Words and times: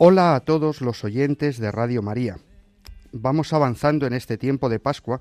Hola 0.00 0.36
a 0.36 0.40
todos 0.40 0.80
los 0.80 1.02
oyentes 1.02 1.58
de 1.58 1.72
Radio 1.72 2.02
María. 2.02 2.38
Vamos 3.10 3.52
avanzando 3.52 4.06
en 4.06 4.12
este 4.12 4.38
tiempo 4.38 4.68
de 4.68 4.78
Pascua 4.78 5.20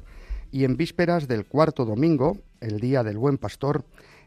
y 0.52 0.66
en 0.66 0.78
vísperas 0.78 1.28
del 1.28 1.48
cuarto 1.48 1.84
domingo, 1.84 2.38
el 2.62 2.80
Día 2.80 3.02
del 3.02 3.18
Buen 3.18 3.40
Pastor, 3.40 3.86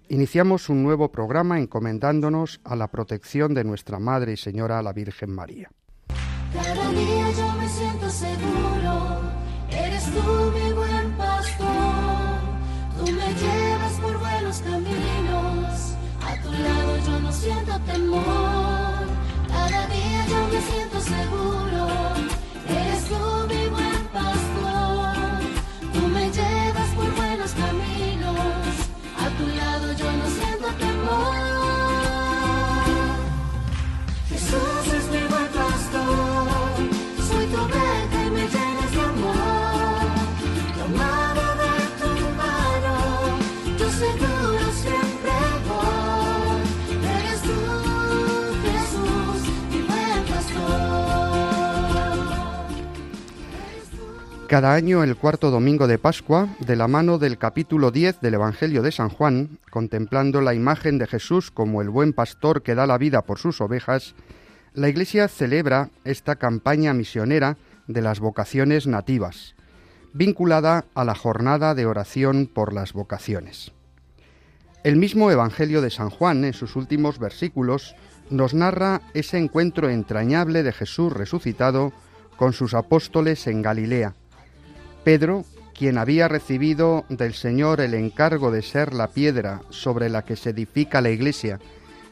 iniciamos 0.08 0.68
un 0.68 0.82
nuevo 0.82 1.12
programa 1.12 1.60
encomendándonos 1.60 2.60
a 2.64 2.74
la 2.74 2.88
protección 2.88 3.54
de 3.54 3.62
nuestra 3.62 4.00
Madre 4.00 4.32
y 4.32 4.36
Señora 4.36 4.82
la 4.82 4.92
Virgen 4.92 5.30
María. 5.30 5.70
Cada 6.52 6.90
día 6.90 7.30
yo 7.30 7.52
me 7.52 7.68
siento 7.68 8.10
seguro, 8.10 9.20
eres 9.70 10.04
tú 10.06 10.52
mi 10.52 10.72
buen 10.72 11.12
pastor, 11.16 12.40
tú 12.98 13.04
me 13.04 13.34
llevas 13.34 13.92
por 14.00 14.18
buenos 14.18 14.58
caminos, 14.62 15.94
a 16.20 16.42
tu 16.42 16.50
lado 16.50 16.98
yo 17.06 17.20
no 17.20 17.32
siento 17.32 17.80
temor, 17.86 18.49
siento 20.60 21.00
seguro, 21.00 21.59
Cada 54.50 54.74
año, 54.74 55.04
el 55.04 55.14
cuarto 55.14 55.52
domingo 55.52 55.86
de 55.86 55.96
Pascua, 55.96 56.48
de 56.58 56.74
la 56.74 56.88
mano 56.88 57.18
del 57.18 57.38
capítulo 57.38 57.92
10 57.92 58.20
del 58.20 58.34
Evangelio 58.34 58.82
de 58.82 58.90
San 58.90 59.08
Juan, 59.08 59.60
contemplando 59.70 60.40
la 60.40 60.54
imagen 60.54 60.98
de 60.98 61.06
Jesús 61.06 61.52
como 61.52 61.82
el 61.82 61.88
buen 61.88 62.12
pastor 62.12 62.64
que 62.64 62.74
da 62.74 62.84
la 62.88 62.98
vida 62.98 63.22
por 63.22 63.38
sus 63.38 63.60
ovejas, 63.60 64.16
la 64.74 64.88
Iglesia 64.88 65.28
celebra 65.28 65.90
esta 66.02 66.34
campaña 66.34 66.92
misionera 66.94 67.58
de 67.86 68.02
las 68.02 68.18
vocaciones 68.18 68.88
nativas, 68.88 69.54
vinculada 70.14 70.84
a 70.96 71.04
la 71.04 71.14
jornada 71.14 71.76
de 71.76 71.86
oración 71.86 72.50
por 72.52 72.72
las 72.72 72.92
vocaciones. 72.92 73.70
El 74.82 74.96
mismo 74.96 75.30
Evangelio 75.30 75.80
de 75.80 75.90
San 75.90 76.10
Juan, 76.10 76.44
en 76.44 76.54
sus 76.54 76.74
últimos 76.74 77.20
versículos, 77.20 77.94
nos 78.30 78.52
narra 78.52 79.00
ese 79.14 79.38
encuentro 79.38 79.88
entrañable 79.88 80.64
de 80.64 80.72
Jesús 80.72 81.12
resucitado 81.12 81.92
con 82.36 82.52
sus 82.52 82.74
apóstoles 82.74 83.46
en 83.46 83.62
Galilea. 83.62 84.16
Pedro, 85.04 85.44
quien 85.74 85.96
había 85.96 86.28
recibido 86.28 87.06
del 87.08 87.32
Señor 87.32 87.80
el 87.80 87.94
encargo 87.94 88.50
de 88.50 88.60
ser 88.60 88.92
la 88.92 89.08
piedra 89.08 89.62
sobre 89.70 90.10
la 90.10 90.24
que 90.24 90.36
se 90.36 90.50
edifica 90.50 91.00
la 91.00 91.10
iglesia, 91.10 91.58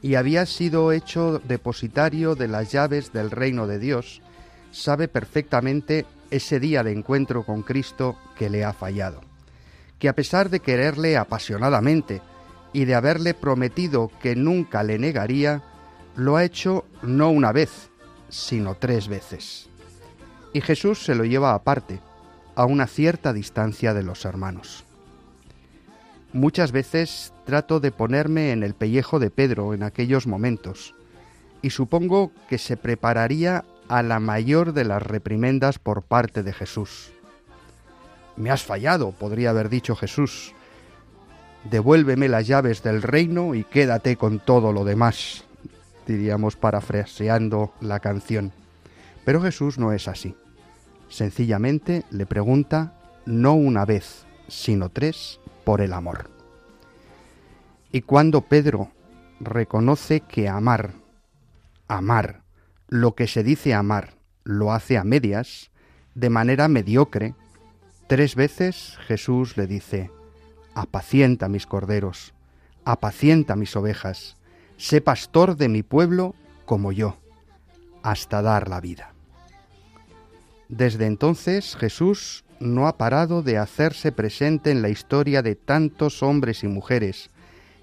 y 0.00 0.14
había 0.14 0.46
sido 0.46 0.92
hecho 0.92 1.40
depositario 1.40 2.34
de 2.34 2.48
las 2.48 2.72
llaves 2.72 3.12
del 3.12 3.30
reino 3.30 3.66
de 3.66 3.78
Dios, 3.78 4.22
sabe 4.72 5.08
perfectamente 5.08 6.06
ese 6.30 6.60
día 6.60 6.82
de 6.82 6.92
encuentro 6.92 7.42
con 7.42 7.62
Cristo 7.62 8.16
que 8.38 8.48
le 8.48 8.64
ha 8.64 8.72
fallado, 8.72 9.20
que 9.98 10.08
a 10.08 10.14
pesar 10.14 10.48
de 10.48 10.60
quererle 10.60 11.16
apasionadamente 11.16 12.22
y 12.72 12.84
de 12.84 12.94
haberle 12.94 13.34
prometido 13.34 14.10
que 14.22 14.34
nunca 14.34 14.82
le 14.82 14.98
negaría, 14.98 15.62
lo 16.16 16.36
ha 16.36 16.44
hecho 16.44 16.84
no 17.02 17.30
una 17.30 17.52
vez, 17.52 17.90
sino 18.28 18.76
tres 18.76 19.08
veces. 19.08 19.68
Y 20.52 20.60
Jesús 20.60 21.04
se 21.04 21.14
lo 21.14 21.24
lleva 21.24 21.54
aparte, 21.54 22.00
a 22.58 22.64
una 22.64 22.88
cierta 22.88 23.32
distancia 23.32 23.94
de 23.94 24.02
los 24.02 24.24
hermanos. 24.24 24.84
Muchas 26.32 26.72
veces 26.72 27.32
trato 27.46 27.78
de 27.78 27.92
ponerme 27.92 28.50
en 28.50 28.64
el 28.64 28.74
pellejo 28.74 29.20
de 29.20 29.30
Pedro 29.30 29.74
en 29.74 29.84
aquellos 29.84 30.26
momentos, 30.26 30.92
y 31.62 31.70
supongo 31.70 32.32
que 32.48 32.58
se 32.58 32.76
prepararía 32.76 33.64
a 33.86 34.02
la 34.02 34.18
mayor 34.18 34.72
de 34.72 34.84
las 34.84 35.00
reprimendas 35.04 35.78
por 35.78 36.02
parte 36.02 36.42
de 36.42 36.52
Jesús. 36.52 37.12
Me 38.36 38.50
has 38.50 38.64
fallado, 38.64 39.12
podría 39.12 39.50
haber 39.50 39.68
dicho 39.68 39.94
Jesús. 39.94 40.52
Devuélveme 41.70 42.28
las 42.28 42.48
llaves 42.48 42.82
del 42.82 43.02
reino 43.02 43.54
y 43.54 43.62
quédate 43.62 44.16
con 44.16 44.40
todo 44.40 44.72
lo 44.72 44.84
demás, 44.84 45.44
diríamos 46.08 46.56
parafraseando 46.56 47.72
la 47.80 48.00
canción. 48.00 48.50
Pero 49.24 49.40
Jesús 49.40 49.78
no 49.78 49.92
es 49.92 50.08
así. 50.08 50.34
Sencillamente 51.08 52.04
le 52.10 52.26
pregunta 52.26 52.94
no 53.24 53.54
una 53.54 53.84
vez, 53.84 54.26
sino 54.48 54.88
tres, 54.88 55.40
por 55.64 55.80
el 55.80 55.92
amor. 55.92 56.30
Y 57.92 58.02
cuando 58.02 58.42
Pedro 58.42 58.90
reconoce 59.40 60.20
que 60.20 60.48
amar, 60.48 60.92
amar, 61.88 62.42
lo 62.88 63.14
que 63.14 63.26
se 63.26 63.42
dice 63.42 63.74
amar, 63.74 64.14
lo 64.44 64.72
hace 64.72 64.96
a 64.96 65.04
medias, 65.04 65.70
de 66.14 66.30
manera 66.30 66.68
mediocre, 66.68 67.34
tres 68.06 68.34
veces 68.34 68.98
Jesús 69.06 69.56
le 69.56 69.66
dice, 69.66 70.10
apacienta 70.74 71.48
mis 71.48 71.66
corderos, 71.66 72.34
apacienta 72.84 73.56
mis 73.56 73.76
ovejas, 73.76 74.36
sé 74.76 75.00
pastor 75.00 75.56
de 75.56 75.68
mi 75.68 75.82
pueblo 75.82 76.34
como 76.64 76.92
yo, 76.92 77.18
hasta 78.02 78.42
dar 78.42 78.68
la 78.68 78.80
vida. 78.80 79.14
Desde 80.68 81.06
entonces 81.06 81.76
Jesús 81.76 82.44
no 82.60 82.88
ha 82.88 82.98
parado 82.98 83.42
de 83.42 83.56
hacerse 83.56 84.12
presente 84.12 84.70
en 84.70 84.82
la 84.82 84.90
historia 84.90 85.42
de 85.42 85.54
tantos 85.54 86.22
hombres 86.22 86.62
y 86.62 86.68
mujeres 86.68 87.30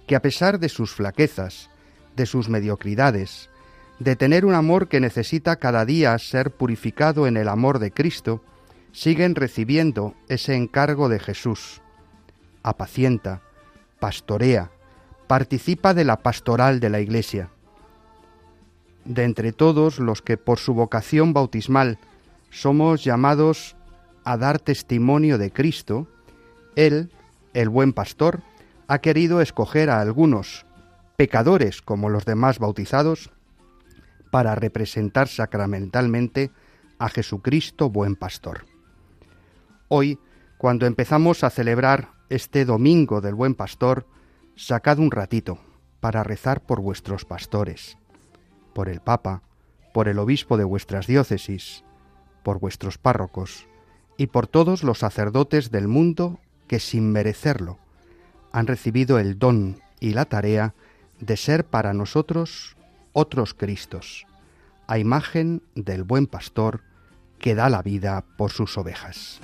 que 0.06 0.16
a 0.16 0.22
pesar 0.22 0.60
de 0.60 0.70
sus 0.70 0.94
flaquezas, 0.94 1.70
de 2.16 2.26
sus 2.26 2.48
mediocridades, 2.48 3.50
de 4.00 4.16
tener 4.16 4.46
un 4.46 4.54
amor 4.54 4.88
que 4.88 5.00
necesita 5.00 5.56
cada 5.56 5.86
día 5.86 6.18
ser 6.20 6.52
purificado 6.52 7.28
en 7.28 7.38
el 7.38 7.48
amor 7.48 7.80
de 7.80 7.92
Cristo, 7.92 8.44
siguen 8.92 9.36
recibiendo 9.36 10.14
ese 10.28 10.56
encargo 10.56 11.10
de 11.10 11.20
Jesús. 11.20 11.82
Apacienta, 12.62 13.42
pastorea, 14.00 14.70
participa 15.28 15.94
de 15.94 16.06
la 16.06 16.18
pastoral 16.18 16.80
de 16.80 16.90
la 16.90 17.00
Iglesia. 17.00 17.50
De 19.06 19.24
entre 19.24 19.54
todos 19.54 20.00
los 20.00 20.22
que 20.22 20.38
por 20.38 20.60
su 20.60 20.74
vocación 20.74 21.34
bautismal 21.34 21.98
somos 22.50 23.04
llamados 23.04 23.76
a 24.24 24.38
dar 24.38 24.60
testimonio 24.60 25.38
de 25.38 25.52
Cristo, 25.52 26.08
Él, 26.76 27.12
el 27.54 27.70
buen 27.70 27.94
pastor, 27.94 28.42
ha 28.88 29.00
querido 29.00 29.42
escoger 29.42 29.90
a 29.90 30.02
algunos, 30.02 30.66
pecadores 31.16 31.82
como 31.82 32.10
los 32.10 32.26
demás 32.26 32.60
bautizados, 32.60 33.32
para 34.32 34.56
representar 34.56 35.28
sacramentalmente 35.28 36.52
a 37.00 37.10
Jesucristo 37.10 37.90
buen 37.90 38.16
pastor. 38.16 38.66
Hoy, 39.88 40.20
cuando 40.58 40.86
empezamos 40.86 41.44
a 41.44 41.50
celebrar 41.50 42.10
este 42.30 42.66
domingo 42.66 43.22
del 43.22 43.36
buen 43.36 43.56
pastor, 43.56 44.08
sacad 44.56 45.00
un 45.00 45.12
ratito 45.12 45.60
para 46.00 46.24
rezar 46.24 46.66
por 46.66 46.82
vuestros 46.82 47.26
pastores, 47.26 47.98
por 48.74 48.90
el 48.90 49.00
Papa, 49.00 49.42
por 49.94 50.08
el 50.08 50.20
obispo 50.20 50.58
de 50.58 50.64
vuestras 50.64 51.08
diócesis, 51.08 51.84
por 52.46 52.60
vuestros 52.60 53.00
párrocos 53.00 53.66
y 54.18 54.28
por 54.28 54.46
todos 54.46 54.84
los 54.84 55.00
sacerdotes 55.00 55.72
del 55.72 55.88
mundo 55.88 56.40
que 56.68 56.80
sin 56.80 57.12
merecerlo 57.12 57.80
han 58.52 58.68
recibido 58.68 59.18
el 59.18 59.40
don 59.40 59.82
y 60.00 60.12
la 60.12 60.26
tarea 60.26 60.76
de 61.20 61.38
ser 61.38 61.66
para 61.66 61.94
nosotros 61.94 62.78
otros 63.14 63.56
Cristos, 63.56 64.28
a 64.86 65.00
imagen 65.00 65.64
del 65.74 66.04
buen 66.04 66.28
pastor 66.28 66.82
que 67.40 67.56
da 67.56 67.68
la 67.70 67.82
vida 67.82 68.24
por 68.38 68.52
sus 68.52 68.78
ovejas. 68.78 69.42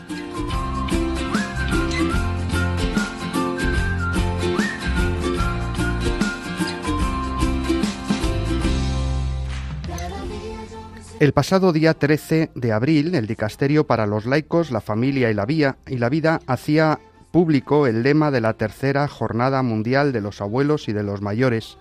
El 11.21 11.33
pasado 11.33 11.71
día 11.71 11.93
13 11.93 12.49
de 12.55 12.71
abril, 12.71 13.13
el 13.13 13.27
Dicasterio 13.27 13.85
para 13.85 14.07
los 14.07 14.25
Laicos, 14.25 14.71
la 14.71 14.81
Familia 14.81 15.29
y 15.29 15.35
la, 15.35 15.45
y 15.85 15.97
la 15.99 16.09
Vida 16.09 16.39
hacía 16.47 16.97
público 17.29 17.85
el 17.85 18.01
lema 18.01 18.31
de 18.31 18.41
la 18.41 18.53
tercera 18.53 19.07
Jornada 19.07 19.61
Mundial 19.61 20.13
de 20.13 20.21
los 20.21 20.41
Abuelos 20.41 20.89
y 20.89 20.93
de 20.93 21.03
los 21.03 21.21
Mayores, 21.21 21.77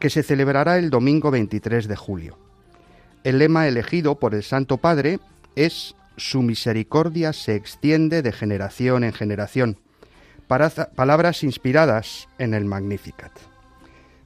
que 0.00 0.10
se 0.10 0.24
celebrará 0.24 0.78
el 0.78 0.90
domingo 0.90 1.30
23 1.30 1.86
de 1.86 1.94
julio. 1.94 2.38
El 3.22 3.38
lema 3.38 3.68
elegido 3.68 4.16
por 4.18 4.34
el 4.34 4.42
Santo 4.42 4.78
Padre 4.78 5.20
es 5.54 5.94
Su 6.16 6.42
misericordia 6.42 7.32
se 7.32 7.54
extiende 7.54 8.20
de 8.20 8.32
generación 8.32 9.04
en 9.04 9.12
generación, 9.12 9.78
palabras 10.48 11.44
inspiradas 11.44 12.28
en 12.38 12.52
el 12.52 12.64
Magnificat. 12.64 13.30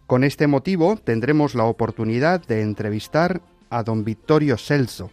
Con 0.06 0.24
este 0.24 0.46
motivo 0.46 0.96
tendremos 0.96 1.54
la 1.54 1.64
oportunidad 1.64 2.40
de 2.46 2.62
entrevistar 2.62 3.42
a 3.70 3.82
don 3.82 4.04
Vittorio 4.04 4.56
Celso, 4.56 5.10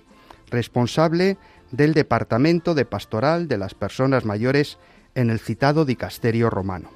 responsable 0.50 1.38
del 1.72 1.94
Departamento 1.94 2.76
de 2.76 2.86
Pastoral 2.86 3.48
de 3.48 3.58
las 3.58 3.74
Personas 3.74 4.26
Mayores 4.26 4.78
en 5.16 5.30
el 5.30 5.40
citado 5.40 5.86
dicasterio 5.86 6.50
romano. 6.50 6.90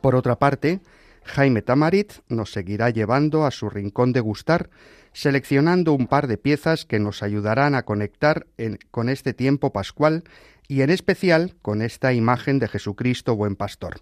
Por 0.00 0.14
otra 0.14 0.36
parte, 0.36 0.80
Jaime 1.24 1.62
Tamarit 1.62 2.12
nos 2.28 2.52
seguirá 2.52 2.90
llevando 2.90 3.44
a 3.44 3.50
su 3.50 3.68
rincón 3.68 4.12
de 4.12 4.20
gustar, 4.20 4.70
seleccionando 5.12 5.92
un 5.92 6.06
par 6.06 6.26
de 6.26 6.38
piezas 6.38 6.84
que 6.84 6.98
nos 6.98 7.22
ayudarán 7.22 7.74
a 7.74 7.84
conectar 7.84 8.46
con 8.90 9.08
este 9.08 9.34
tiempo 9.34 9.72
pascual 9.72 10.24
y 10.68 10.82
en 10.82 10.90
especial 10.90 11.56
con 11.62 11.82
esta 11.82 12.12
imagen 12.12 12.58
de 12.58 12.68
Jesucristo 12.68 13.36
buen 13.36 13.56
pastor. 13.56 14.00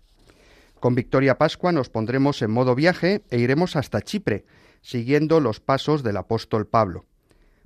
Con 0.81 0.95
Victoria 0.95 1.39
Pascua 1.39 1.73
nos 1.73 1.89
pondremos 1.89 2.43
en 2.43 2.51
modo 2.51 2.75
viaje 2.75 3.23
e 3.31 3.39
iremos 3.39 3.77
hasta 3.77 4.03
Chipre, 4.03 4.45
siguiendo 4.87 5.41
los 5.41 5.59
pasos 5.59 6.05
del 6.05 6.17
apóstol 6.17 6.69
Pablo. 6.69 7.07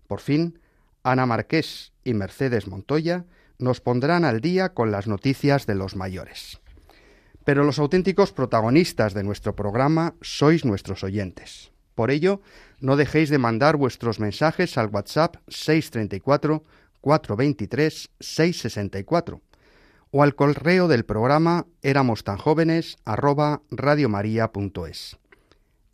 Por 0.07 0.21
fin, 0.21 0.59
Ana 1.03 1.27
Marqués 1.27 1.93
y 2.03 2.15
Mercedes 2.15 2.67
Montoya 2.67 3.27
nos 3.59 3.83
pondrán 3.83 4.25
al 4.25 4.41
día 4.41 4.73
con 4.73 4.91
las 4.91 5.07
noticias 5.07 5.67
de 5.67 5.75
los 5.75 5.97
mayores. 5.97 6.61
Pero 7.45 7.63
los 7.63 7.79
auténticos 7.79 8.33
protagonistas 8.33 9.13
de 9.13 9.23
nuestro 9.23 9.55
programa 9.55 10.15
sois 10.23 10.65
nuestros 10.65 11.05
oyentes. 11.05 11.73
Por 11.95 12.11
ello, 12.11 12.41
no 12.81 12.97
dejéis 12.97 13.29
de 13.29 13.37
mandar 13.37 13.77
vuestros 13.77 14.19
mensajes 14.19 14.79
al 14.79 14.87
WhatsApp 14.89 15.37
634 15.49 16.65
423 17.03 18.11
664 18.19 19.43
o 20.11 20.23
al 20.23 20.35
correo 20.35 20.89
del 20.89 21.05
programa 21.05 21.67
éramos 21.83 22.25
tan 22.25 22.39
jóvenes 22.39 22.97
arroba. 23.05 23.61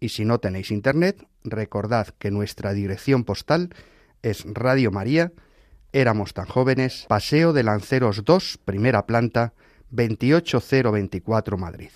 Y 0.00 0.10
si 0.10 0.24
no 0.24 0.38
tenéis 0.38 0.70
internet, 0.70 1.26
recordad 1.44 2.08
que 2.18 2.30
nuestra 2.30 2.72
dirección 2.72 3.24
postal 3.24 3.74
es 4.22 4.44
Radio 4.46 4.90
María, 4.90 5.32
éramos 5.92 6.34
tan 6.34 6.46
jóvenes, 6.46 7.06
Paseo 7.08 7.52
de 7.52 7.62
Lanceros 7.62 8.24
2, 8.24 8.58
primera 8.64 9.06
planta, 9.06 9.54
28024 9.90 11.56
Madrid. 11.56 11.90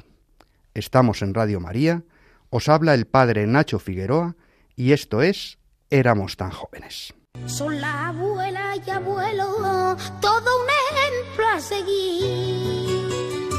Estamos 0.75 1.23
en 1.23 1.35
Radio 1.35 1.61
María, 1.61 2.05
os 2.49 2.69
habla 2.69 2.95
el 2.95 3.07
padre 3.07 3.47
Nacho 3.47 3.79
Figueroa 3.79 4.37
y 4.77 4.93
esto 4.93 5.23
es 5.23 5.59
Éramos 5.93 6.37
tan 6.37 6.51
jóvenes. 6.51 7.13
Son 7.47 7.81
la 7.81 8.09
abuela 8.09 8.77
y 8.77 8.91
abuelo, 8.91 9.97
todo 10.21 10.63
un 10.63 10.69
ejemplo 10.93 11.47
a 11.53 11.61
seguir. 11.61 13.51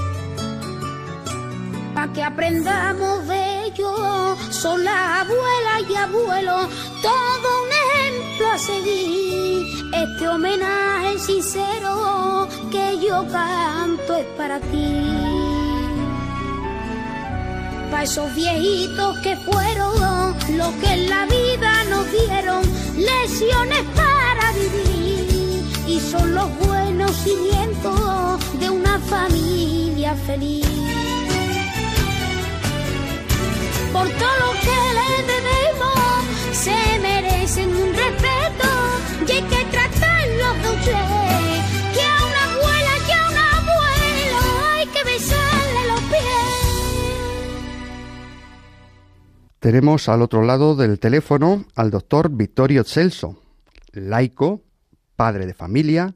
Para 1.93 2.13
que 2.13 2.23
aprendamos 2.23 3.27
de 3.27 3.50
ellos, 3.65 4.37
son 4.49 4.83
la 4.83 5.21
abuela 5.21 5.81
y 5.89 5.95
abuelo, 5.95 6.69
todo 7.01 7.47
un 7.63 7.69
ejemplo 7.83 8.47
a 8.49 8.57
seguir. 8.57 9.67
Este 9.93 10.27
homenaje 10.27 11.19
sincero 11.19 12.47
que 12.71 12.99
yo 13.05 13.25
canto 13.31 14.15
es 14.15 14.25
para 14.37 14.59
ti. 14.59 15.03
Para 17.89 18.03
esos 18.03 18.33
viejitos 18.35 19.17
que 19.19 19.35
fueron 19.37 20.35
lo 20.57 20.79
que 20.79 20.93
en 20.93 21.09
la 21.09 21.25
vida 21.25 21.83
nos 21.89 22.09
dieron, 22.11 22.61
lesiones 22.97 23.83
para 23.95 24.51
vivir. 24.53 25.63
Y 25.87 25.99
son 25.99 26.33
los 26.33 26.49
buenos 26.59 27.11
cimientos 27.17 28.59
de 28.59 28.69
una 28.69 28.97
familia 28.99 30.15
feliz. 30.25 31.10
Por 34.01 34.09
todo 34.09 34.35
lo 34.39 34.51
que 34.61 34.79
le 34.97 35.09
debemos, 35.31 36.25
se 36.53 36.73
merecen 37.03 37.69
un 37.69 37.93
respeto 37.93 38.69
y 39.27 39.31
hay 39.31 39.43
que 39.43 39.63
tratarlos 39.69 40.55
de 40.63 40.69
usted. 40.69 41.05
Que 41.93 42.01
a 42.01 42.17
una 42.25 42.43
abuela 42.51 42.93
y 43.07 43.11
a 43.11 43.29
un 43.29 43.37
abuelo 43.37 44.39
hay 44.73 44.87
que 44.87 45.03
besarle 45.03 45.81
los 45.87 46.01
pies. 46.09 46.49
Tenemos 49.59 50.09
al 50.09 50.23
otro 50.23 50.41
lado 50.41 50.75
del 50.75 50.97
teléfono 50.97 51.65
al 51.75 51.91
doctor 51.91 52.31
Vittorio 52.31 52.83
Celso, 52.83 53.39
laico, 53.91 54.63
padre 55.15 55.45
de 55.45 55.53
familia, 55.53 56.15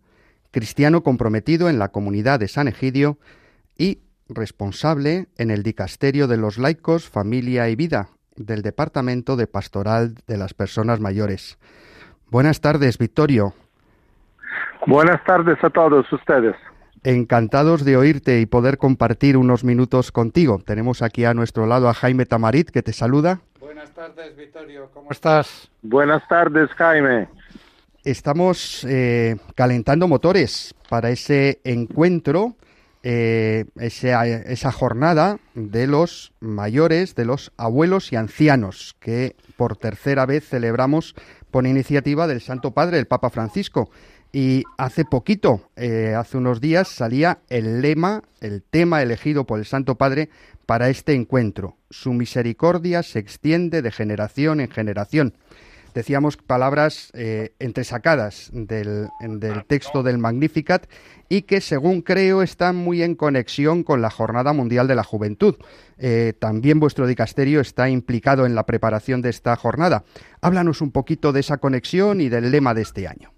cristiano 0.49 1.03
comprometido 1.03 1.69
en 1.69 1.77
la 1.77 1.89
comunidad 1.89 2.39
de 2.39 2.47
San 2.47 2.67
Egidio 2.67 3.19
y 3.77 3.99
responsable 4.29 5.27
en 5.37 5.51
el 5.51 5.63
Dicasterio 5.63 6.27
de 6.27 6.37
los 6.37 6.57
Laicos, 6.57 7.09
Familia 7.09 7.69
y 7.69 7.75
Vida 7.75 8.09
del 8.35 8.61
Departamento 8.61 9.35
de 9.35 9.47
Pastoral 9.47 10.15
de 10.27 10.37
las 10.37 10.53
Personas 10.53 10.99
Mayores. 10.99 11.57
Buenas 12.29 12.59
tardes, 12.59 12.97
Vittorio. 12.97 13.53
Buenas 14.87 15.23
tardes 15.23 15.57
a 15.63 15.69
todos 15.69 16.11
ustedes. 16.11 16.55
Encantados 17.03 17.85
de 17.85 17.97
oírte 17.97 18.39
y 18.41 18.45
poder 18.45 18.77
compartir 18.77 19.37
unos 19.37 19.63
minutos 19.63 20.11
contigo. 20.11 20.61
Tenemos 20.65 21.01
aquí 21.01 21.23
a 21.23 21.33
nuestro 21.33 21.65
lado 21.65 21.87
a 21.87 21.93
Jaime 21.93 22.25
Tamarit, 22.25 22.69
que 22.69 22.81
te 22.81 22.93
saluda. 22.93 23.39
Buenas 23.59 23.91
tardes, 23.91 24.35
Vittorio. 24.35 24.89
¿Cómo 24.93 25.11
estás? 25.11 25.69
Buenas 25.81 26.27
tardes, 26.27 26.69
Jaime. 26.71 27.27
Estamos 28.03 28.85
eh, 28.87 29.37
calentando 29.55 30.07
motores 30.07 30.75
para 30.89 31.09
ese 31.09 31.59
encuentro 31.63 32.55
eh, 33.07 33.65
esa, 33.75 34.25
esa, 34.25 34.71
jornada 34.71 35.37
de 35.53 35.85
los 35.85 36.33
mayores, 36.39 37.13
de 37.13 37.25
los 37.25 37.51
abuelos 37.55 38.11
y 38.11 38.15
ancianos, 38.15 38.95
que 38.99 39.35
por 39.57 39.77
tercera 39.77 40.25
vez 40.25 40.49
celebramos 40.49 41.13
por 41.51 41.67
iniciativa 41.67 42.25
del 42.25 42.41
Santo 42.41 42.71
Padre, 42.71 42.97
el 42.97 43.05
Papa 43.05 43.29
Francisco. 43.29 43.91
Y 44.33 44.63
hace 44.79 45.05
poquito, 45.05 45.69
eh, 45.75 46.15
hace 46.17 46.37
unos 46.37 46.59
días, 46.59 46.87
salía 46.87 47.41
el 47.47 47.83
lema, 47.83 48.23
el 48.41 48.63
tema 48.63 49.03
elegido 49.03 49.45
por 49.45 49.59
el 49.59 49.65
Santo 49.67 49.93
Padre 49.93 50.29
para 50.65 50.89
este 50.89 51.13
encuentro. 51.13 51.77
Su 51.91 52.11
misericordia 52.11 53.03
se 53.03 53.19
extiende 53.19 53.83
de 53.83 53.91
generación 53.91 54.61
en 54.61 54.71
generación 54.71 55.35
decíamos 55.95 56.37
palabras 56.37 57.11
eh, 57.15 57.53
entresacadas 57.57 58.51
del, 58.53 59.07
del, 59.21 59.65
texto 59.65 60.03
del 60.03 60.19
Magnificat 60.19 60.85
y 61.29 61.43
que, 61.43 61.61
según 61.61 62.01
creo, 62.01 62.43
están 62.43 62.75
muy 62.75 63.01
en 63.01 63.15
conexión 63.15 63.83
con 63.83 64.01
la 64.01 64.11
Jornada 64.11 64.53
Mundial 64.53 64.87
de 64.87 64.95
la 64.95 65.03
Juventud. 65.03 65.55
Eh, 65.97 66.33
también 66.37 66.79
vuestro 66.79 67.07
dicasterio 67.07 67.61
está 67.61 67.89
implicado 67.89 68.45
en 68.45 68.53
la 68.53 68.65
preparación 68.65 69.21
de 69.21 69.29
esta 69.29 69.55
jornada. 69.55 70.03
Háblanos 70.41 70.81
un 70.81 70.91
poquito 70.91 71.31
de 71.31 71.39
esa 71.39 71.57
conexión 71.57 72.19
y 72.21 72.29
del 72.29 72.51
lema 72.51 72.73
de 72.73 72.81
este 72.81 73.07
año. 73.07 73.31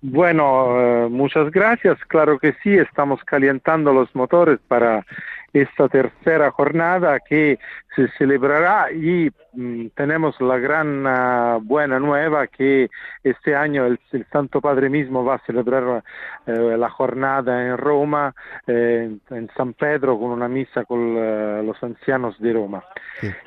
Bueno, 0.00 0.80
eh, 0.80 1.08
muchas 1.10 1.50
gracias. 1.50 1.98
Claro 2.08 2.38
que 2.38 2.54
sí, 2.62 2.72
estamos 2.72 3.22
calentando 3.24 3.92
los 3.92 4.12
motores 4.14 4.58
para 4.66 5.04
esta 5.52 5.88
tercera 5.88 6.50
jornada 6.50 7.20
que 7.20 7.58
se 7.96 8.08
celebrará 8.18 8.92
y 8.92 9.30
mm, 9.54 9.88
tenemos 9.94 10.40
la 10.40 10.58
gran 10.58 11.06
uh, 11.06 11.60
buena 11.60 11.98
nueva 11.98 12.46
que 12.46 12.90
este 13.24 13.56
año 13.56 13.86
el, 13.86 13.98
el, 14.12 14.24
Santo 14.30 14.60
Padre 14.60 14.88
mismo 14.88 15.24
va 15.24 15.36
a 15.36 15.46
celebrar 15.46 16.02
uh, 16.46 16.52
la 16.76 16.90
jornada 16.90 17.66
en 17.66 17.76
Roma, 17.76 18.34
eh, 18.66 19.10
en 19.30 19.50
San 19.56 19.72
Pedro, 19.72 20.18
con 20.18 20.30
una 20.30 20.48
misa 20.48 20.84
con 20.84 21.16
uh, 21.16 21.62
los 21.62 21.82
ancianos 21.82 22.38
de 22.38 22.52
Roma. 22.52 22.84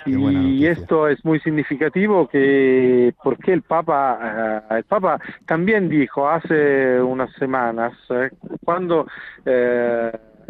Y 0.05 0.65
esto 0.65 1.07
es 1.07 1.23
muy 1.23 1.39
significativo 1.39 2.27
que 2.27 3.13
porque 3.23 3.53
el 3.53 3.61
Papa, 3.61 4.65
el 4.69 4.83
Papa 4.83 5.19
también 5.45 5.87
dijo 5.87 6.29
hace 6.29 6.99
unas 7.01 7.31
semanas, 7.33 7.93
eh, 8.09 8.31
cuando 8.65 9.07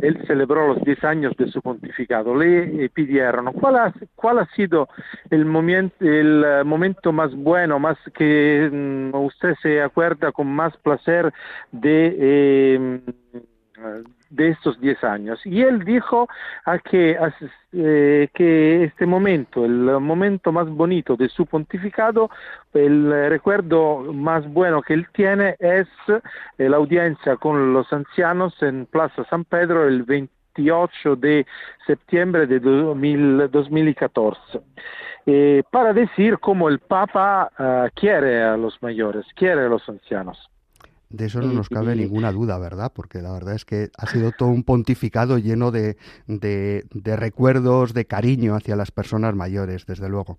él 0.02 0.24
celebró 0.28 0.68
los 0.68 0.84
10 0.84 1.04
años 1.04 1.34
de 1.38 1.48
su 1.48 1.62
pontificado, 1.62 2.36
le 2.36 2.90
pidieron 2.90 3.52
cuál 3.54 3.76
ha, 3.78 3.94
cuál 4.16 4.40
ha 4.40 4.46
sido 4.56 4.88
el, 5.30 5.46
momento, 5.46 5.96
el 6.02 6.66
momento 6.66 7.12
más 7.12 7.34
bueno, 7.36 7.80
más 7.80 7.98
que 8.14 8.70
um, 8.72 9.14
usted 9.26 9.56
se 9.62 9.82
acuerda 9.82 10.32
con 10.32 10.48
más 10.48 10.76
placer 10.78 11.34
de, 11.72 12.16
eh, 12.20 13.02
de 14.30 14.50
estos 14.50 14.80
10 14.80 15.04
años. 15.04 15.40
Y 15.46 15.62
él 15.62 15.84
dijo 15.84 16.28
que, 16.90 17.18
eh, 17.74 18.30
que 18.34 18.84
este 18.84 19.06
momento, 19.06 19.66
el 19.66 20.00
momento 20.00 20.52
más 20.52 20.70
bonito 20.70 21.16
de 21.16 21.30
su 21.30 21.46
pontificado, 21.46 22.30
el 22.74 23.30
recuerdo 23.30 24.14
más 24.14 24.48
bueno 24.52 24.82
que 24.82 24.94
él 24.94 25.08
tiene 25.14 25.56
es 25.60 25.88
eh, 26.08 26.70
la 26.70 26.78
audiencia 26.78 27.38
con 27.38 27.74
los 27.74 27.92
ancianos 27.92 28.62
en 28.62 28.86
Plaza 28.86 29.26
San 29.30 29.46
Pedro 29.46 29.88
el 29.88 30.04
28 30.04 31.16
de 31.16 31.46
septiembre 31.86 32.48
de 32.48 32.60
2014. 32.60 34.62
Eh, 35.26 35.64
para 35.70 35.94
decir 35.94 36.40
cómo 36.40 36.68
el 36.68 36.80
Papa 36.80 37.52
uh, 37.60 37.90
quiere 37.94 38.42
a 38.42 38.58
los 38.58 38.82
mayores, 38.82 39.26
quiere 39.36 39.62
a 39.62 39.70
los 39.70 39.88
ancianos. 39.88 40.50
De 41.12 41.26
eso 41.26 41.42
no 41.42 41.52
nos 41.54 41.70
cabe 41.70 41.96
ninguna 41.96 42.32
duda, 42.32 42.58
¿verdad? 42.58 42.92
Porque 42.94 43.22
la 43.22 43.32
verdad 43.32 43.56
es 43.56 43.66
que 43.66 43.90
ha 43.98 44.08
sido 44.08 44.32
todo 44.32 44.50
un 44.50 44.64
pontificado 44.64 45.38
lleno 45.38 45.72
de, 45.72 45.98
de, 46.28 46.86
de 46.94 47.16
recuerdos, 47.16 47.94
de 47.94 48.06
cariño 48.06 48.56
hacia 48.56 48.76
las 48.76 48.92
personas 48.92 49.36
mayores, 49.36 49.86
desde 49.86 50.10
luego. 50.10 50.38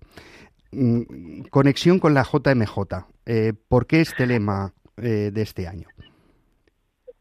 Mm, 0.71 1.43
conexión 1.49 1.99
con 1.99 2.13
la 2.13 2.23
JMJ. 2.23 3.05
Eh, 3.25 3.53
¿Por 3.67 3.85
qué 3.85 4.01
este 4.01 4.25
lema 4.25 4.73
eh, 4.97 5.31
de 5.31 5.41
este 5.41 5.67
año? 5.67 5.87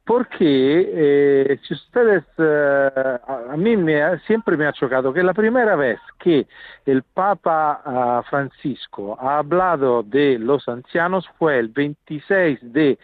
Porque 0.04 0.90
eh, 0.94 1.58
si 1.66 1.74
ustedes, 1.74 2.24
eh, 2.36 3.18
a 3.24 3.56
mí 3.56 3.76
me, 3.76 4.18
siempre 4.26 4.56
me 4.56 4.66
ha 4.66 4.72
chocado 4.72 5.12
que 5.12 5.22
la 5.22 5.32
primera 5.32 5.76
vez 5.76 6.00
que 6.18 6.46
el 6.86 7.04
Papa 7.04 7.82
uh, 7.86 8.28
Francisco 8.28 9.16
ha 9.20 9.38
hablado 9.38 10.02
de 10.02 10.40
los 10.40 10.68
ancianos 10.68 11.28
fue 11.38 11.60
el 11.60 11.68
26 11.68 12.58
de 12.62 12.98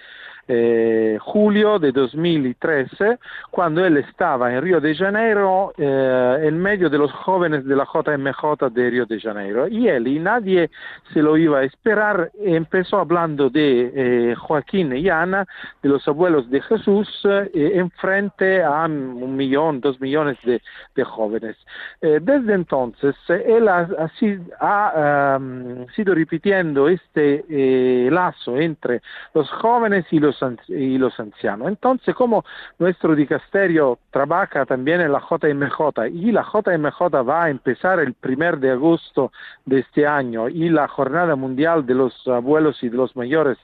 eh, 0.50 1.19
julio 1.21 1.78
de 1.78 1.93
2013, 1.93 3.19
cuando 3.50 3.85
él 3.85 3.99
estaba 3.99 4.50
en 4.50 4.62
Río 4.62 4.81
de 4.81 4.95
Janeiro, 4.95 5.75
eh, 5.76 6.38
en 6.45 6.59
medio 6.59 6.88
de 6.88 6.97
los 6.97 7.12
jóvenes 7.12 7.67
de 7.67 7.76
la 7.76 7.85
JMJ 7.85 8.71
de 8.71 8.90
Río 8.90 9.05
de 9.05 9.21
Janeiro. 9.21 9.69
Y 9.69 9.88
él, 9.88 10.23
nadie 10.23 10.71
se 11.12 11.21
lo 11.21 11.37
iba 11.37 11.59
a 11.59 11.64
esperar, 11.64 12.31
empezó 12.40 12.99
hablando 12.99 13.50
de 13.50 13.93
eh, 13.95 14.35
Joaquín 14.37 14.97
y 14.97 15.11
Ana, 15.11 15.47
de 15.83 15.90
los 15.90 16.09
abuelos 16.09 16.49
de 16.49 16.62
Jesús, 16.62 17.09
en 17.52 17.90
frente 17.90 18.62
a 18.62 18.87
un 18.87 19.37
millón, 19.37 19.83
dos 19.83 20.00
millones 20.00 20.38
de, 20.45 20.61
jóvenes. 21.05 21.57
Desde 22.00 22.55
entonces, 22.55 23.14
él 23.28 23.69
ha, 23.69 24.11
sido 24.19 26.14
repitiendo 26.14 26.88
este 26.88 28.11
lazo 28.11 28.59
entre 28.59 29.02
los 29.35 29.49
jóvenes 29.50 30.07
y 30.11 30.19
los 30.19 30.38
y 30.68 30.99
los 30.99 31.18
ancianos. 31.18 31.68
Entonces, 31.68 32.14
como 32.14 32.45
nuestro 32.78 33.14
dicasterio 33.14 33.99
trabaja 34.11 34.66
también 34.66 35.00
en 35.00 35.12
la 35.12 35.21
JMJ 35.21 36.09
y 36.12 36.33
la 36.33 36.42
JMJ 36.42 37.28
va 37.28 37.45
a 37.45 37.50
empezar 37.50 38.00
el 38.00 38.14
primer 38.14 38.59
de 38.59 38.71
agosto 38.71 39.33
de 39.64 39.80
este 39.80 40.07
año 40.07 40.49
y 40.49 40.68
la 40.68 40.88
jornada 40.88 41.37
mundial 41.37 41.87
de 41.87 41.95
los 41.95 42.26
abuelos 42.26 42.83
y 42.83 42.88
de 42.88 42.97
los 42.97 43.16
mayores 43.16 43.59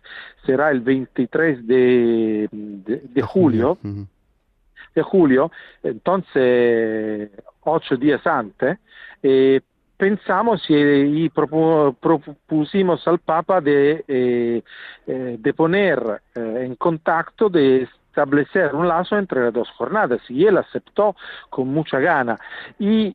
será 0.45 0.71
el 0.71 0.81
23 0.81 1.67
de, 1.67 2.49
de, 2.51 3.03
de 3.09 3.23
julio, 3.23 3.79
de 3.83 5.03
julio, 5.03 5.51
entonces 5.83 7.31
ocho 7.63 7.97
días 7.97 8.27
antes, 8.27 8.79
eh, 9.23 9.61
pensamos 10.05 10.63
y, 10.69 11.31
propusimos 11.31 13.09
al 13.09 13.21
Papa 13.21 13.63
de, 13.63 14.05
eh, 14.07 14.63
eh, 15.07 15.37
de 15.39 15.55
poner 15.55 16.21
eh, 16.35 16.65
en 16.67 16.75
contacto 16.77 17.49
de 17.49 17.89
establecer 18.15 18.73
un 18.77 18.87
lazo 18.87 19.19
entre 19.19 19.43
las 19.43 19.53
dos 19.53 19.69
jornadas 19.73 20.21
y 20.29 20.47
él 20.47 20.57
aceptó 20.57 21.17
con 21.51 21.67
mucha 21.69 21.99
gana. 21.99 22.39
Y, 22.79 23.15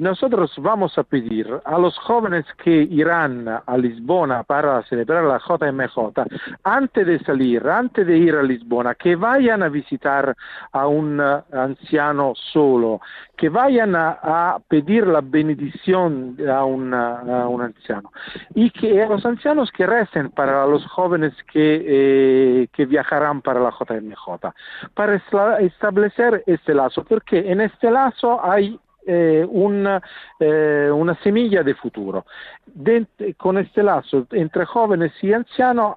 nosotros 0.00 0.52
vamos 0.58 0.96
a 0.96 1.02
pedir 1.02 1.46
a 1.64 1.78
los 1.78 1.98
jóvenes 1.98 2.46
que 2.64 2.70
irán 2.70 3.46
a 3.48 3.76
Lisbona 3.76 4.42
para 4.42 4.82
celebrar 4.84 5.24
la 5.24 5.38
JMJ, 5.38 6.24
antes 6.64 7.06
de 7.06 7.18
salir, 7.20 7.68
antes 7.68 8.06
de 8.06 8.16
ir 8.16 8.34
a 8.34 8.42
Lisbona, 8.42 8.94
que 8.94 9.16
vayan 9.16 9.62
a 9.62 9.68
visitar 9.68 10.34
a 10.72 10.86
un 10.86 11.20
anciano 11.20 12.32
solo, 12.52 13.00
que 13.36 13.50
vayan 13.50 13.94
a, 13.96 14.56
pedir 14.68 15.06
la 15.06 15.20
bendición 15.20 16.36
a, 16.50 16.64
una, 16.64 17.18
a, 17.20 17.48
un 17.48 17.62
anciano 17.62 18.10
y 18.54 18.70
que 18.70 19.02
a 19.02 19.08
los 19.08 19.26
ancianos 19.26 19.70
que 19.72 19.86
recen 19.86 20.30
para 20.30 20.66
los 20.66 20.86
jóvenes 20.86 21.34
que, 21.52 21.84
eh, 21.86 22.68
que 22.72 22.86
viajarán 22.86 23.42
para 23.42 23.60
la 23.60 23.70
JMJ. 23.70 23.97
MJ, 24.00 24.52
para 24.94 25.16
establecer 25.60 26.42
este 26.46 26.74
lazo, 26.74 27.04
porque 27.04 27.38
en 27.38 27.60
este 27.60 27.90
lazo 27.90 28.40
hay 28.44 28.78
eh, 29.06 29.46
una, 29.48 30.02
eh, 30.38 30.90
una, 30.92 31.14
semilla 31.22 31.62
de 31.62 31.74
futuro. 31.74 32.26
De, 32.66 33.06
con 33.38 33.56
este 33.56 33.82
lazo 33.82 34.26
entre 34.32 34.66
jóvenes 34.66 35.12
y 35.22 35.32
ancianos 35.32 35.96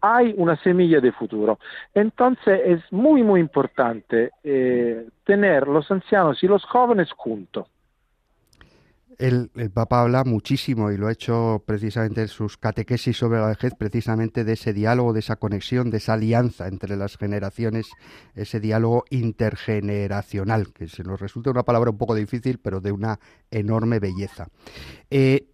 hay 0.00 0.34
una 0.36 0.56
semilla 0.56 1.00
de 1.00 1.12
futuro. 1.12 1.58
Entonces 1.94 2.60
es 2.64 2.92
muy, 2.92 3.22
muy 3.22 3.40
importante 3.40 4.30
eh, 4.44 5.06
tener 5.24 5.66
los 5.66 5.90
ancianos 5.90 6.42
y 6.42 6.46
los 6.46 6.64
jóvenes 6.64 7.10
juntos. 7.12 7.66
El, 9.22 9.50
Papa 9.72 10.00
habla 10.00 10.24
muchísimo 10.24 10.90
y 10.90 10.96
lo 10.96 11.06
ha 11.06 11.12
hecho 11.12 11.62
precisamente 11.64 12.22
en 12.22 12.28
sus 12.28 12.56
catequesis 12.56 13.16
sobre 13.16 13.38
la 13.38 13.46
vejez, 13.46 13.72
precisamente 13.78 14.42
de 14.42 14.54
ese 14.54 14.72
diálogo, 14.72 15.12
de 15.12 15.20
esa 15.20 15.36
conexión, 15.36 15.90
de 15.90 15.98
esa 15.98 16.14
alianza 16.14 16.66
entre 16.66 16.96
las 16.96 17.16
generaciones, 17.16 17.86
ese 18.34 18.58
diálogo 18.58 19.04
intergeneracional, 19.10 20.72
que 20.72 20.88
se 20.88 21.04
nos 21.04 21.20
resulta 21.20 21.52
una 21.52 21.62
palabra 21.62 21.92
un 21.92 21.98
poco 21.98 22.16
difícil, 22.16 22.58
pero 22.58 22.80
de 22.80 22.90
una 22.90 23.20
enorme 23.52 24.00
belleza. 24.00 24.48
Eh, 25.08 25.51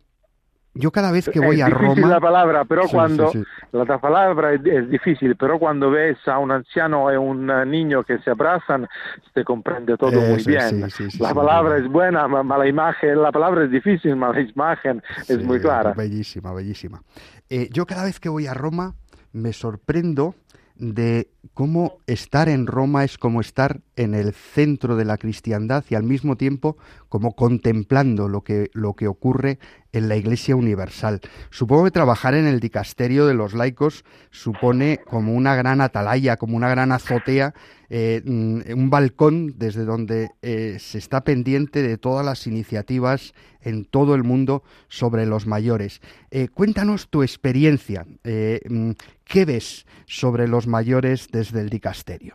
yo 0.78 0.90
cada 0.90 1.12
vez 1.12 1.28
que 1.28 1.40
voy 1.40 1.60
es 1.60 1.66
a 1.66 1.68
Roma... 1.68 2.08
la 2.08 2.20
palabra, 2.20 2.64
pero 2.64 2.84
sí, 2.84 2.90
cuando... 2.92 3.30
Sí, 3.30 3.38
sí. 3.38 3.44
La 3.72 3.98
palabra 3.98 4.54
es, 4.54 4.64
es, 4.64 4.88
difícil, 4.88 5.36
pero 5.36 5.58
cuando 5.58 5.90
ves 5.90 6.16
a 6.26 6.38
un 6.38 6.50
anciano 6.50 7.12
y 7.12 7.16
un 7.16 7.46
niño 7.70 8.02
que 8.02 8.18
se 8.20 8.30
abrazan, 8.30 8.88
se 9.34 9.44
comprende 9.44 9.96
todo 9.96 10.10
Eso, 10.10 10.20
muy 10.20 10.42
bien. 10.44 10.88
la 11.18 11.34
palabra 11.34 11.76
es 11.76 11.86
buena, 11.86 12.26
ma, 12.28 12.42
ma, 12.42 12.56
la 12.56 12.66
imagen, 12.66 13.20
la 13.20 13.30
palabra 13.30 13.64
es 13.64 13.70
difícil, 13.70 14.16
ma 14.16 14.32
la 14.32 14.40
imagen 14.40 15.02
es 15.28 15.44
muy 15.44 15.60
clara. 15.60 15.92
Bellísima, 15.92 16.54
bellísima. 16.54 17.02
Eh, 17.50 17.68
yo 17.72 17.84
cada 17.84 18.04
vez 18.04 18.20
que 18.20 18.28
voy 18.28 18.46
a 18.46 18.54
Roma 18.54 18.94
me 19.32 19.52
sorprendo 19.52 20.34
de 20.76 21.28
cómo 21.54 21.98
estar 22.06 22.48
en 22.48 22.66
Roma 22.66 23.04
es 23.04 23.18
como 23.18 23.40
estar 23.40 23.80
en 23.96 24.14
el 24.14 24.32
centro 24.32 24.96
de 24.96 25.04
la 25.04 25.18
cristiandad 25.18 25.84
y 25.88 25.94
al 25.94 26.04
mismo 26.04 26.36
tiempo 26.36 26.76
como 27.08 27.34
contemplando 27.34 28.28
lo 28.28 28.42
que, 28.42 28.70
lo 28.74 28.94
que 28.94 29.08
ocurre 29.08 29.58
en 29.92 30.08
la 30.08 30.16
Iglesia 30.16 30.54
Universal. 30.56 31.20
Supongo 31.50 31.84
que 31.84 31.90
trabajar 31.90 32.34
en 32.34 32.46
el 32.46 32.60
dicasterio 32.60 33.26
de 33.26 33.34
los 33.34 33.54
laicos 33.54 34.04
supone 34.30 35.00
como 35.06 35.34
una 35.34 35.54
gran 35.54 35.80
atalaya, 35.80 36.36
como 36.36 36.56
una 36.56 36.68
gran 36.68 36.92
azotea, 36.92 37.54
eh, 37.90 38.22
un 38.26 38.90
balcón 38.90 39.54
desde 39.56 39.84
donde 39.84 40.30
eh, 40.42 40.76
se 40.78 40.98
está 40.98 41.24
pendiente 41.24 41.82
de 41.82 41.96
todas 41.96 42.24
las 42.24 42.46
iniciativas 42.46 43.32
en 43.62 43.86
todo 43.86 44.14
el 44.14 44.24
mundo 44.24 44.62
sobre 44.88 45.24
los 45.24 45.46
mayores. 45.46 46.02
Eh, 46.30 46.48
cuéntanos 46.48 47.08
tu 47.08 47.22
experiencia. 47.22 48.06
¿Qué 48.22 49.44
ves 49.44 49.86
sobre 50.06 50.48
los 50.48 50.66
mayores 50.66 51.28
desde 51.38 51.60
el 51.60 51.68
dicasterio? 51.68 52.34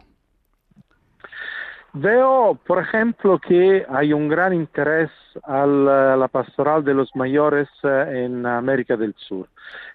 Veo, 1.95 2.60
por 2.65 2.79
ejemplo, 2.79 3.38
que 3.38 3.86
hay 3.88 4.13
un 4.13 4.27
gran 4.27 4.51
interés 4.51 5.12
a 5.43 5.65
la 5.67 6.27
pastoral 6.27 6.83
de 6.83 6.95
los 6.95 7.15
mayores 7.15 7.67
eh, 7.83 8.24
en 8.25 8.45
América 8.48 8.98
del 8.98 9.13
Sur. 9.15 9.48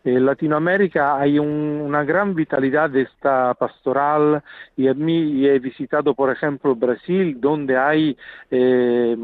En 0.04 0.24
Latinoamérica 0.24 1.18
hay 1.18 1.40
un, 1.40 1.80
una 1.88 2.04
gran 2.04 2.34
vitalidad 2.36 2.90
de 2.90 3.02
esta 3.02 3.54
pastoral 3.54 4.42
y, 4.76 4.86
a 4.86 4.94
mí, 4.94 5.44
he 5.44 5.58
visitado, 5.58 6.14
por 6.14 6.30
ejemplo, 6.30 6.76
Brasil, 6.76 7.36
donde 7.40 7.76
hay 7.76 8.16
eh, 8.50 9.16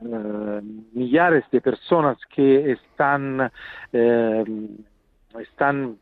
eh, 0.00 0.60
millares 0.92 1.44
de 1.50 1.60
personas 1.60 2.18
que 2.32 2.70
están, 2.70 3.50
eh, 3.92 4.44
están 5.40 5.98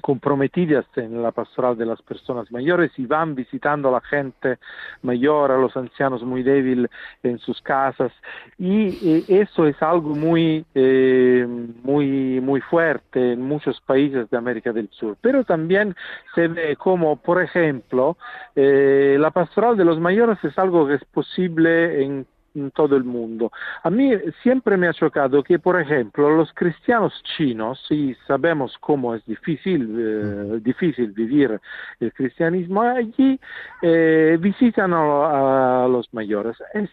comprometidas 0.00 0.86
en 0.96 1.22
la 1.22 1.32
pastoral 1.32 1.76
de 1.76 1.86
las 1.86 2.00
personas 2.02 2.50
mayores 2.50 2.90
y 2.96 3.06
van 3.06 3.34
visitando 3.34 3.88
a 3.88 3.92
la 3.92 4.00
gente 4.00 4.58
mayor, 5.02 5.50
a 5.52 5.58
los 5.58 5.76
ancianos 5.76 6.22
muy 6.22 6.42
débiles 6.42 6.90
en 7.22 7.38
sus 7.38 7.60
casas 7.60 8.12
y 8.58 8.88
eh, 9.06 9.24
eso 9.28 9.66
es 9.66 9.80
algo 9.82 10.14
muy, 10.14 10.64
eh, 10.74 11.46
muy, 11.82 12.40
muy 12.40 12.60
fuerte 12.62 13.32
en 13.32 13.42
muchos 13.42 13.80
países 13.82 14.30
de 14.30 14.36
América 14.36 14.72
del 14.72 14.88
Sur. 14.90 15.16
Pero 15.20 15.44
también 15.44 15.94
se 16.34 16.48
ve 16.48 16.76
como, 16.76 17.16
por 17.16 17.42
ejemplo, 17.42 18.16
eh, 18.56 19.16
la 19.20 19.30
pastoral 19.30 19.76
de 19.76 19.84
los 19.84 20.00
mayores 20.00 20.38
es 20.42 20.56
algo 20.58 20.86
que 20.86 20.94
es 20.94 21.04
posible 21.04 22.02
en 22.02 22.26
en 22.54 22.70
todo 22.70 22.96
el 22.96 23.04
mundo. 23.04 23.50
A 23.82 23.90
mí 23.90 24.12
siempre 24.42 24.76
me 24.76 24.88
ha 24.88 24.92
chocado 24.92 25.42
que, 25.42 25.58
por 25.58 25.80
ejemplo, 25.80 26.30
los 26.30 26.52
cristianos 26.52 27.12
chinos, 27.36 27.84
y 27.90 28.14
sabemos 28.26 28.76
cómo 28.80 29.14
es 29.14 29.24
difícil, 29.26 29.96
eh, 29.98 30.60
difícil 30.62 31.12
vivir 31.12 31.60
el 32.00 32.12
cristianismo 32.12 32.82
allí, 32.82 33.38
eh, 33.82 34.36
visitan 34.40 34.92
a, 34.94 35.86
los 35.88 36.12
mayores. 36.12 36.56
Es, 36.74 36.90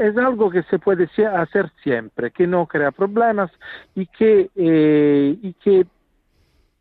es 0.00 0.16
algo 0.16 0.50
que 0.50 0.62
se 0.64 0.78
puede 0.78 1.08
hacer 1.26 1.70
siempre, 1.82 2.30
que 2.30 2.46
no 2.46 2.66
crea 2.66 2.90
problemas 2.90 3.50
y 3.94 4.06
que, 4.06 4.50
eh, 4.56 5.36
y 5.40 5.52
que 5.54 5.86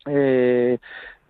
eh, 0.06 0.80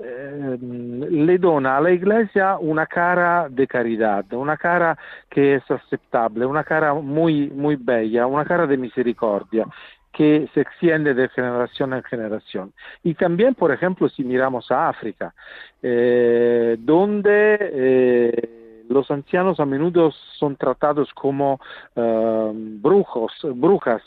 Ehm, 0.04 1.26
le 1.26 1.38
dona 1.38 1.78
alla 1.78 1.92
Iglesia 1.92 2.58
una 2.60 2.86
cara 2.88 3.48
de 3.50 3.66
caridad, 3.68 4.26
una 4.34 4.58
cara 4.58 4.98
que 5.30 5.56
es 5.56 5.72
aceptable, 5.72 6.46
una 6.46 6.64
cara 6.64 6.94
muy, 6.94 7.50
muy 7.50 7.78
bella, 7.78 8.28
una 8.28 8.44
cara 8.44 8.68
de 8.68 8.78
misericordia 8.78 9.66
que 10.12 10.48
se 10.54 10.62
extiende 10.62 11.14
de 11.14 11.30
generación 11.30 11.94
en 11.94 12.04
generación. 12.04 12.74
Y 13.04 13.16
también, 13.16 13.56
por 13.56 13.72
ejemplo, 13.72 14.10
si 14.10 14.24
miramos 14.24 14.70
a 14.72 14.90
África, 14.90 15.34
eh, 15.82 16.76
donde 16.80 17.58
eh, 17.60 18.86
los 18.90 19.10
ancianos 19.10 19.60
a 19.60 19.66
menudo 19.66 20.12
son 20.38 20.56
tratados 20.58 21.12
como 21.14 21.60
uh, 21.96 22.52
brujos, 22.54 23.32
brujas, 23.56 24.04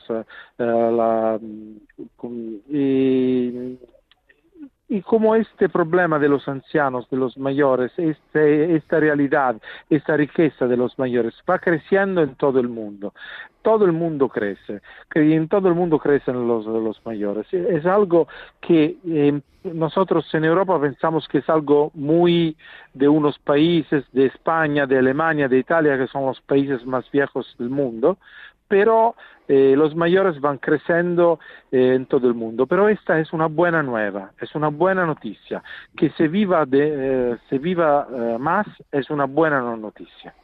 la, 0.59 1.41
y 2.69 3.79
y 4.97 5.03
como 5.03 5.35
este 5.35 5.69
problema 5.69 6.19
de 6.19 6.27
los 6.27 6.49
ancianos, 6.49 7.07
de 7.11 7.19
los 7.19 7.37
mayores, 7.37 7.93
este, 7.99 8.75
esta 8.75 8.99
realidad, 8.99 9.57
esta 9.91 10.17
riqueza 10.17 10.67
de 10.67 10.79
los 10.79 10.99
mayores 10.99 11.35
va 11.49 11.59
creciendo 11.59 12.23
en 12.23 12.35
todo 12.37 12.61
el 12.61 12.69
mundo. 12.69 13.13
Todo 13.61 13.85
el 13.85 13.93
mundo 13.93 14.31
crece, 14.31 14.81
en 15.15 15.49
todo 15.49 15.69
el 15.69 15.75
mundo 15.75 15.99
crecen 15.99 16.49
los, 16.49 16.65
los 16.65 17.05
mayores. 17.05 17.47
Es 17.53 17.85
algo 17.85 18.27
que 18.63 18.97
eh, 19.07 19.39
nosotros 19.65 20.33
en 20.33 20.47
Europa 20.47 20.81
pensamos 20.81 21.29
que 21.29 21.39
es 21.39 21.49
algo 21.51 21.91
muy 21.93 22.57
de 22.95 23.07
unos 23.07 23.39
países, 23.41 24.05
de 24.13 24.27
España, 24.27 24.87
de 24.87 24.97
Alemania, 24.97 25.47
de 25.47 25.59
Italia, 25.59 25.99
que 25.99 26.07
son 26.07 26.25
los 26.25 26.41
países 26.41 26.87
más 26.87 27.05
viejos 27.11 27.55
del 27.59 27.69
mundo, 27.69 28.17
pero 28.69 29.15
eh, 29.49 29.75
los 29.77 29.95
mayores 29.95 30.41
van 30.41 30.59
creciendo 30.59 31.39
eh, 31.71 31.95
en 31.95 32.07
todo 32.07 32.29
el 32.29 32.35
mundo. 32.35 32.67
Pero 32.67 32.89
esta 32.89 33.19
es 33.21 33.33
una 33.33 33.47
buena 33.47 33.83
nueva, 33.83 34.33
es 34.41 34.55
una 34.55 34.69
buena 34.69 35.07
noticia. 35.07 35.63
Que 35.97 36.11
se 36.11 36.29
viva, 36.29 36.67
de, 36.67 37.33
eh, 37.33 37.37
se 37.49 37.59
viva 37.59 38.07
eh, 38.13 38.37
más 38.39 38.67
es 38.91 39.11
una 39.11 39.25
buena 39.27 39.61
noticia. 39.77 40.35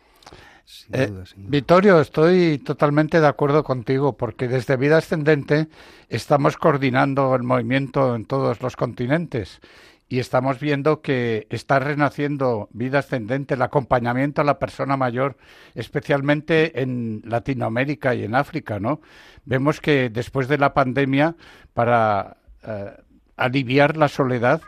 Eh, 0.92 1.10
Vittorio, 1.36 2.00
estoy 2.00 2.58
totalmente 2.58 3.20
de 3.20 3.26
acuerdo 3.26 3.64
contigo 3.64 4.16
porque 4.16 4.48
desde 4.48 4.76
Vida 4.76 4.98
Ascendente 4.98 5.66
estamos 6.08 6.56
coordinando 6.56 7.34
el 7.34 7.42
movimiento 7.42 8.14
en 8.14 8.24
todos 8.24 8.62
los 8.62 8.76
continentes 8.76 9.60
y 10.08 10.18
estamos 10.18 10.60
viendo 10.60 11.00
que 11.00 11.46
está 11.50 11.78
renaciendo 11.78 12.68
vida 12.72 12.98
ascendente, 12.98 13.54
el 13.54 13.62
acompañamiento 13.62 14.42
a 14.42 14.44
la 14.44 14.58
persona 14.58 14.96
mayor, 14.96 15.36
especialmente 15.74 16.82
en 16.82 17.22
Latinoamérica 17.24 18.14
y 18.14 18.24
en 18.24 18.34
África, 18.34 18.78
¿no? 18.78 19.00
Vemos 19.44 19.80
que 19.80 20.10
después 20.10 20.48
de 20.48 20.58
la 20.58 20.74
pandemia, 20.74 21.34
para 21.72 22.36
eh, 22.62 22.92
aliviar 23.36 23.96
la 23.96 24.08
soledad, 24.08 24.60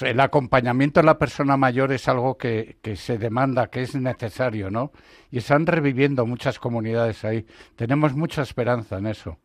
el 0.00 0.20
acompañamiento 0.20 1.00
a 1.00 1.02
la 1.02 1.18
persona 1.18 1.56
mayor 1.56 1.92
es 1.92 2.08
algo 2.08 2.36
que, 2.38 2.78
que, 2.82 2.96
se 2.96 3.18
demanda, 3.18 3.68
que 3.68 3.82
es 3.82 3.94
necesario, 3.94 4.70
¿no? 4.70 4.92
Y 5.30 5.38
están 5.38 5.66
reviviendo 5.66 6.24
muchas 6.26 6.58
comunidades 6.58 7.24
ahí. 7.24 7.46
Tenemos 7.76 8.14
mucha 8.14 8.42
esperanza 8.42 8.98
en 8.98 9.06
eso. 9.06 9.38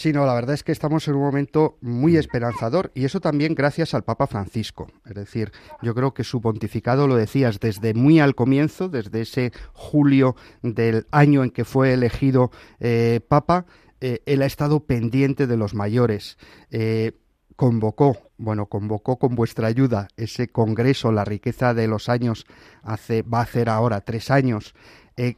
Sí, 0.00 0.14
no, 0.14 0.24
la 0.24 0.32
verdad 0.32 0.54
es 0.54 0.64
que 0.64 0.72
estamos 0.72 1.06
en 1.08 1.14
un 1.16 1.20
momento 1.20 1.76
muy 1.82 2.16
esperanzador 2.16 2.90
y 2.94 3.04
eso 3.04 3.20
también 3.20 3.54
gracias 3.54 3.92
al 3.92 4.02
Papa 4.02 4.26
Francisco. 4.26 4.86
Es 5.04 5.12
decir, 5.12 5.52
yo 5.82 5.94
creo 5.94 6.14
que 6.14 6.24
su 6.24 6.40
pontificado, 6.40 7.06
lo 7.06 7.16
decías, 7.16 7.60
desde 7.60 7.92
muy 7.92 8.18
al 8.18 8.34
comienzo, 8.34 8.88
desde 8.88 9.20
ese 9.20 9.52
julio 9.74 10.36
del 10.62 11.06
año 11.10 11.44
en 11.44 11.50
que 11.50 11.66
fue 11.66 11.92
elegido 11.92 12.50
eh, 12.78 13.20
Papa, 13.28 13.66
eh, 14.00 14.22
él 14.24 14.40
ha 14.40 14.46
estado 14.46 14.86
pendiente 14.86 15.46
de 15.46 15.58
los 15.58 15.74
mayores. 15.74 16.38
Eh, 16.70 17.12
convocó, 17.54 18.16
bueno, 18.38 18.70
convocó 18.70 19.18
con 19.18 19.34
vuestra 19.34 19.66
ayuda 19.66 20.08
ese 20.16 20.48
congreso, 20.48 21.12
la 21.12 21.26
riqueza 21.26 21.74
de 21.74 21.88
los 21.88 22.08
años, 22.08 22.46
hace, 22.82 23.20
va 23.20 23.40
a 23.40 23.42
hacer 23.42 23.68
ahora 23.68 24.00
tres 24.00 24.30
años, 24.30 24.74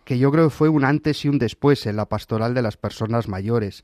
que 0.04 0.18
yo 0.18 0.30
creo 0.30 0.44
que 0.44 0.54
fue 0.54 0.68
un 0.68 0.84
antes 0.84 1.24
y 1.24 1.28
un 1.28 1.40
después 1.40 1.86
en 1.86 1.96
la 1.96 2.08
pastoral 2.08 2.54
de 2.54 2.62
las 2.62 2.76
personas 2.76 3.26
mayores. 3.26 3.82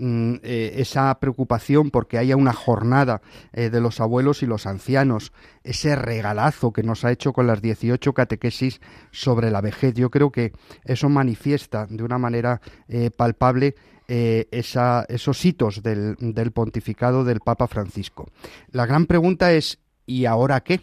Mm, 0.00 0.36
eh, 0.44 0.74
esa 0.76 1.12
preocupación 1.18 1.90
porque 1.90 2.18
haya 2.18 2.36
una 2.36 2.52
jornada 2.52 3.20
eh, 3.52 3.68
de 3.68 3.80
los 3.80 3.98
abuelos 3.98 4.44
y 4.44 4.46
los 4.46 4.64
ancianos, 4.68 5.32
ese 5.64 5.96
regalazo 5.96 6.72
que 6.72 6.84
nos 6.84 7.04
ha 7.04 7.10
hecho 7.10 7.32
con 7.32 7.48
las 7.48 7.60
18 7.60 8.12
catequesis 8.12 8.80
sobre 9.10 9.50
la 9.50 9.60
vejez. 9.60 9.94
Yo 9.94 10.08
creo 10.10 10.30
que 10.30 10.52
eso 10.84 11.08
manifiesta 11.08 11.86
de 11.86 12.04
una 12.04 12.16
manera 12.16 12.60
eh, 12.86 13.10
palpable 13.10 13.74
esos 14.10 15.44
hitos 15.44 15.82
del, 15.82 16.16
del, 16.18 16.52
pontificado 16.52 17.24
del 17.24 17.40
Papa 17.40 17.66
Francisco. 17.66 18.30
La 18.70 18.86
gran 18.86 19.04
pregunta 19.04 19.52
es, 19.52 19.80
¿y 20.06 20.24
ahora 20.24 20.62
qué? 20.62 20.80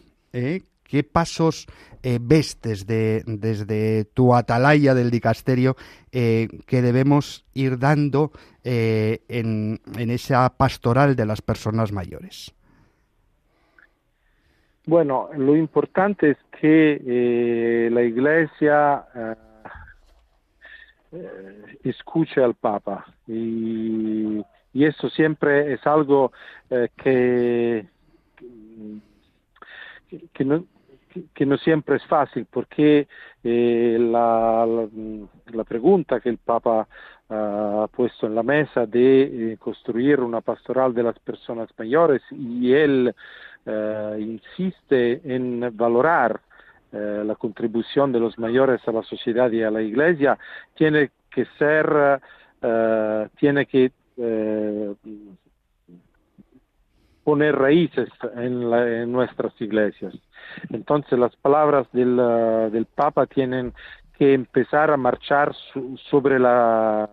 ¿Qué 0.88 1.04
pasos 1.04 1.66
eh, 2.04 2.20
ves 2.22 2.60
desde, 2.62 3.24
desde, 3.26 4.06
tu 4.06 4.36
atalaya 4.36 4.94
del 4.94 5.10
dicasterio 5.10 5.76
eh, 6.12 6.48
que 6.68 6.84
debemos 6.84 7.44
ir 7.56 7.80
dando 7.80 8.32
eh, 8.64 9.22
en, 9.28 9.80
en, 9.98 10.12
esa 10.12 10.48
pastoral 10.56 11.16
de 11.16 11.26
las 11.26 11.42
personas 11.42 11.92
mayores? 11.92 12.54
Bueno, 14.86 15.30
lo 15.36 15.56
importante 15.56 16.32
es 16.32 16.38
que 16.62 17.90
la 17.92 18.04
Iglesia 18.04 19.06
escuche 21.84 22.44
al 22.44 22.54
Papa 22.54 23.06
y, 23.26 24.40
y, 24.74 24.86
eso 24.86 25.10
siempre 25.10 25.74
es 25.74 25.88
algo 25.88 26.32
que 26.70 27.88
que 30.34 30.46
no, 30.46 30.66
que 31.34 31.46
no 31.46 31.58
siempre 31.58 31.98
es 31.98 32.06
fácil 32.06 32.46
porque 32.50 33.08
eh, 33.44 33.98
la, 34.00 34.66
pregunta 35.68 36.20
que 36.20 36.30
el 36.30 36.38
Papa 36.38 36.88
ha 37.30 37.88
puesto 37.92 38.28
en 38.28 38.36
la 38.36 38.44
mesa 38.44 38.86
de 38.86 39.54
eh, 39.54 39.58
construir 39.58 40.20
una 40.20 40.42
pastoral 40.42 40.94
de 40.94 41.04
las 41.04 41.18
personas 41.20 41.70
mayores 41.78 42.22
y 42.32 42.72
él 42.74 43.14
eh, 43.66 44.18
insiste 44.20 45.22
en 45.24 45.72
valorar 45.76 46.40
la 46.92 47.36
contribución 47.36 48.14
de 48.14 48.22
los 48.22 48.40
mayores 48.40 48.80
a 48.88 48.92
la 48.94 49.04
sociedad 49.04 49.52
y 49.52 49.62
a 49.62 49.70
la 49.70 49.82
iglesia, 49.82 50.40
tiene 50.76 51.12
que 51.30 51.46
ser, 51.58 52.22
tiene 53.38 53.66
que 53.66 53.92
poner 57.26 57.56
raíces 57.56 58.08
en, 58.38 58.70
la, 58.70 59.02
en 59.02 59.12
nuestras 59.12 59.52
iglesias. 59.60 60.14
Entonces 60.70 61.18
las 61.20 61.36
palabras 61.38 61.88
del, 61.92 62.20
uh, 62.20 62.70
del 62.70 62.86
Papa 62.86 63.26
tienen 63.26 63.74
que 64.18 64.34
empezar 64.34 64.92
a 64.92 64.98
marchar 64.98 65.54
su, 65.74 65.98
sobre 66.10 66.40
la 66.40 67.10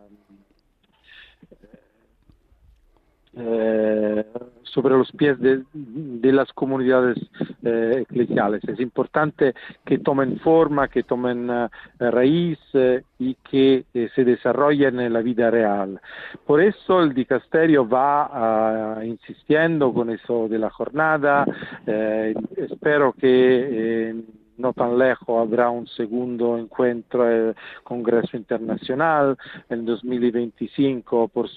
eh, 3.34 4.24
sobre 4.64 4.96
los 4.96 5.10
pies 5.12 5.38
de, 5.38 6.32
las 6.32 6.52
comunidades 6.52 7.18
eh, 7.62 8.04
eclesiales. 8.08 8.62
Es 8.64 8.80
importante 8.80 9.54
que 9.84 9.98
tomen 9.98 10.38
forma, 10.40 10.88
que 10.88 11.02
tomen 11.02 11.50
uh, 11.50 11.68
raíz 11.98 12.58
eh, 12.72 13.02
y 13.18 13.34
que 13.34 13.84
eh, 13.92 14.08
se 14.14 14.24
desarrollen 14.24 15.00
en 15.00 15.12
la 15.12 15.20
vida 15.20 15.50
real. 15.50 16.00
Por 16.46 16.60
eso 16.60 17.02
el 17.02 17.12
dicasterio 17.12 17.86
va 17.88 18.96
uh, 18.98 19.02
insistiendo 19.02 19.92
con 19.92 20.10
eso 20.10 20.48
de 20.48 20.58
la 20.58 20.70
jornada. 20.70 21.44
Eh, 21.86 22.34
espero 22.56 23.12
que 23.12 24.14
no 24.58 24.72
tan 24.72 24.98
lejos 24.98 25.40
habrá 25.40 25.70
un 25.70 25.86
segundo 25.86 26.58
encuentro, 26.58 27.28
el 27.28 27.54
Congreso 27.82 28.36
Internacional. 28.36 29.36
En 29.68 29.84
2025 29.84 31.28
por, 31.28 31.48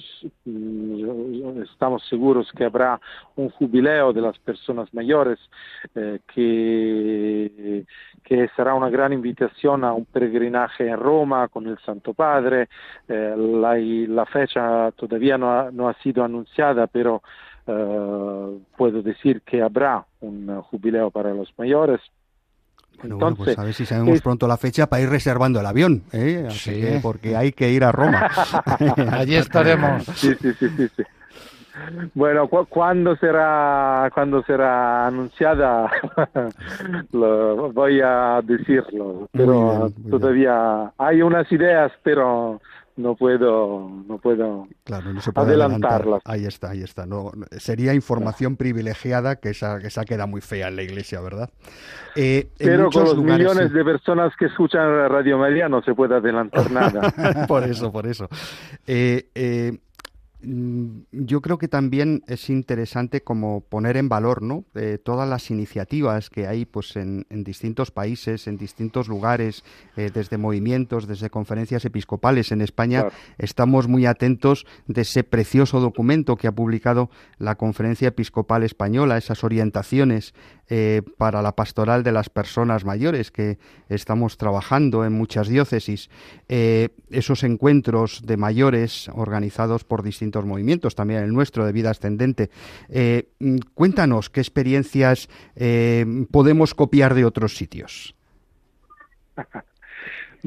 mm, 0.46 1.62
estamos 1.64 2.04
seguros 2.08 2.52
que 2.56 2.66
habrá 2.66 3.00
un 3.36 3.50
jubileo 3.50 4.14
de 4.14 4.22
las 4.22 4.38
personas 4.40 4.94
mayores 4.94 5.40
eh, 5.94 6.20
que, 6.34 7.86
será 8.56 8.74
una 8.74 8.90
gran 8.90 9.14
invitación 9.14 9.84
a 9.84 9.94
un 9.94 10.06
peregrinaje 10.06 10.88
en 10.88 10.98
Roma 10.98 11.48
con 11.48 11.68
el 11.68 11.78
Santo 11.80 12.14
Padre. 12.14 12.70
Eh, 13.08 13.36
la, 13.38 14.26
fecha 14.26 14.92
todavía 14.92 15.38
no 15.38 15.52
ha, 15.52 15.72
no 15.72 15.88
ha 15.88 15.94
sido 15.96 16.24
anunciada, 16.24 16.88
pero 16.88 17.22
eh, 17.68 18.60
puedo 18.78 19.02
decir 19.02 19.42
que 19.42 19.62
habrá 19.62 20.06
un 20.22 20.62
jubileo 20.62 21.12
para 21.12 21.34
los 21.34 21.52
mayores 21.58 22.02
Bueno, 23.02 23.18
bueno, 23.18 23.36
pues 23.36 23.58
a 23.60 23.64
ver 23.64 23.74
si 23.74 23.86
sabemos 23.86 24.22
pronto 24.22 24.48
la 24.48 24.58
fecha 24.58 24.88
para 24.88 25.02
ir 25.02 25.10
reservando 25.10 25.60
el 25.60 25.66
avión, 25.66 26.04
¿eh? 26.12 26.48
Sí. 26.52 27.00
porque 27.02 27.36
hay 27.36 27.52
que 27.52 27.70
ir 27.72 27.84
a 27.84 27.92
Roma. 27.92 28.28
Allí 29.12 29.36
estaremos. 29.36 30.06
Sí, 30.16 30.34
sí, 30.42 30.50
sí, 30.60 30.68
sí. 30.78 30.88
sí. 30.96 31.04
Bueno, 32.14 32.48
cu- 32.48 32.66
cuando 32.68 33.18
será 33.18 34.10
cuando 34.14 34.42
será 34.44 35.08
anunciada 35.08 35.92
lo 37.12 37.72
voy 37.74 38.00
a 38.02 38.40
decirlo, 38.44 39.28
pero 39.34 39.90
bien. 39.90 40.10
todavía 40.10 40.94
hay 40.98 41.22
unas 41.22 41.52
ideas, 41.52 41.92
pero 42.02 42.62
no 42.98 43.16
puedo 43.16 43.90
no 44.08 44.18
puedo 44.20 44.68
Claro, 44.84 45.14
no 45.14 45.22
se 45.22 45.32
puede 45.32 45.48
Adelantarlas. 45.48 45.92
adelantar. 45.92 46.22
Ahí 46.26 46.46
está, 46.46 46.72
ahí 46.72 46.82
está. 46.82 47.06
No, 47.06 47.32
sería 47.58 47.94
información 47.94 48.56
privilegiada 48.56 49.38
que 49.38 49.50
esa, 49.50 49.80
que 49.80 49.88
esa 49.88 50.06
queda 50.06 50.26
muy 50.26 50.42
fea 50.42 50.68
en 50.70 50.76
la 50.76 50.84
iglesia, 50.84 51.20
¿verdad? 51.22 51.50
Eh, 52.16 52.50
pero 52.58 52.90
con 52.90 53.04
los 53.04 53.16
lugares, 53.18 53.48
millones 53.48 53.72
sí. 53.72 53.78
de 53.78 53.84
personas 53.84 54.34
que 54.38 54.46
escuchan 54.46 55.10
Radio 55.10 55.38
María 55.38 55.68
no 55.68 55.82
se 55.82 55.94
puede 55.94 56.16
adelantar 56.16 56.72
nada. 56.72 57.12
por 57.48 57.64
eso, 57.64 57.92
por 57.92 58.08
eso. 58.08 58.28
Eh, 58.88 59.28
eh, 59.36 59.78
yo 61.12 61.42
creo 61.42 61.58
que 61.58 61.68
también 61.68 62.24
es 62.28 62.50
interesante 62.50 63.22
como 63.22 63.62
poner 63.62 63.98
en 63.98 64.10
valor, 64.10 64.42
¿no? 64.42 64.66
Eh, 64.76 65.00
todas 65.04 65.28
las 65.28 65.50
iniciativas 65.50 66.30
que 66.30 66.48
hay, 66.48 66.66
pues, 66.66 66.96
en, 66.96 67.26
en 67.30 67.44
distintos 67.44 67.92
países, 67.92 68.48
en 68.48 68.58
distintos 68.58 69.08
lugares, 69.08 69.64
eh, 69.98 70.12
desde 70.14 70.38
movimientos, 70.38 71.08
desde 71.08 71.30
conferencias 71.30 71.86
episcopales 71.86 72.52
en 72.52 72.62
España. 72.62 73.02
Claro. 73.02 73.16
Estamos 73.38 73.88
muy 73.88 74.06
atentos 74.06 74.66
de 74.88 75.02
ese 75.02 75.24
precioso 75.24 75.80
documento 75.80 76.36
que 76.36 76.48
ha 76.48 76.52
publicado 76.52 77.10
la 77.38 77.56
Conferencia 77.56 78.10
Episcopal 78.10 78.64
Española, 78.64 79.18
esas 79.18 79.44
orientaciones 79.44 80.34
eh, 80.70 81.02
para 81.18 81.42
la 81.42 81.56
pastoral 81.56 82.04
de 82.04 82.12
las 82.12 82.30
personas 82.30 82.86
mayores 82.86 83.32
que 83.32 83.58
estamos 83.90 84.38
trabajando 84.38 85.06
en 85.06 85.14
muchas 85.14 85.48
diócesis, 85.48 86.10
esos 86.48 87.44
encuentros 87.44 88.22
de 88.26 88.38
mayores 88.38 89.10
organizados 89.14 89.84
por 89.84 90.04
distintos 90.04 90.35
movimientos, 90.44 90.96
también 90.96 91.24
el 91.24 91.32
nuestro 91.32 91.66
de 91.66 91.72
vida 91.72 91.92
ascendente. 91.92 92.50
Eh, 92.90 93.30
mm, 93.40 93.58
cuéntanos 93.74 94.30
qué 94.30 94.42
experiencias 94.42 95.30
eh, 95.56 96.06
podemos 96.32 96.74
copiar 96.74 97.14
de 97.14 97.26
otros 97.26 97.56
sitios. 97.56 98.16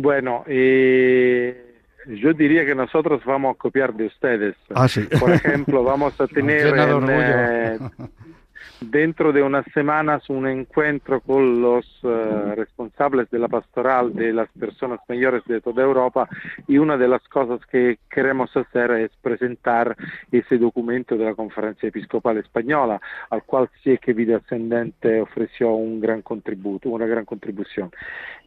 Bueno, 0.01 0.45
eh, 0.47 1.69
yo 2.07 2.33
diría 2.33 2.65
que 2.65 2.75
nosotros 2.77 3.21
vamos 3.25 3.57
a 3.57 3.59
copiar 3.59 3.93
de 3.95 4.07
ustedes. 4.07 4.55
Ah, 4.73 4.87
sí. 4.87 5.09
Por 5.19 5.33
ejemplo, 5.33 5.83
vamos 5.83 6.19
a 6.21 6.27
tener 6.29 6.69
en, 6.69 7.11
eh, 7.11 7.79
dentro 8.81 9.33
de 9.33 9.43
unas 9.43 9.65
semanas 9.73 10.29
un 10.31 10.47
encuentro 10.47 11.21
con 11.21 11.61
los 11.61 11.85
eh, 12.03 12.55
responsables 12.57 13.31
de 13.31 13.39
la 13.39 13.49
pastoral 13.49 14.15
de 14.15 14.33
las 14.33 14.49
personas 14.51 15.01
mayores 15.09 15.45
de 15.47 15.61
toda 15.61 15.83
Europa 15.83 16.29
y 16.67 16.79
una 16.79 16.97
de 16.97 17.09
las 17.09 17.23
cosas 17.29 17.65
que 17.67 17.99
queremos 18.11 18.57
hacer 18.57 18.91
es 18.93 19.11
presentar 19.21 19.97
ese 20.31 20.59
documento 20.59 21.17
de 21.17 21.25
la 21.25 21.35
Conferencia 21.35 21.89
Episcopal 21.89 22.39
Española, 22.39 23.01
al 23.31 23.43
cual 23.43 23.69
sí 23.83 23.99
que 23.99 24.13
Vida 24.13 24.37
Ascendente 24.37 25.21
ofreció 25.21 25.73
un 25.73 26.01
gran 26.01 26.23
contributo, 26.23 26.89
una 26.91 27.07
gran 27.07 27.25
contribución. 27.25 27.91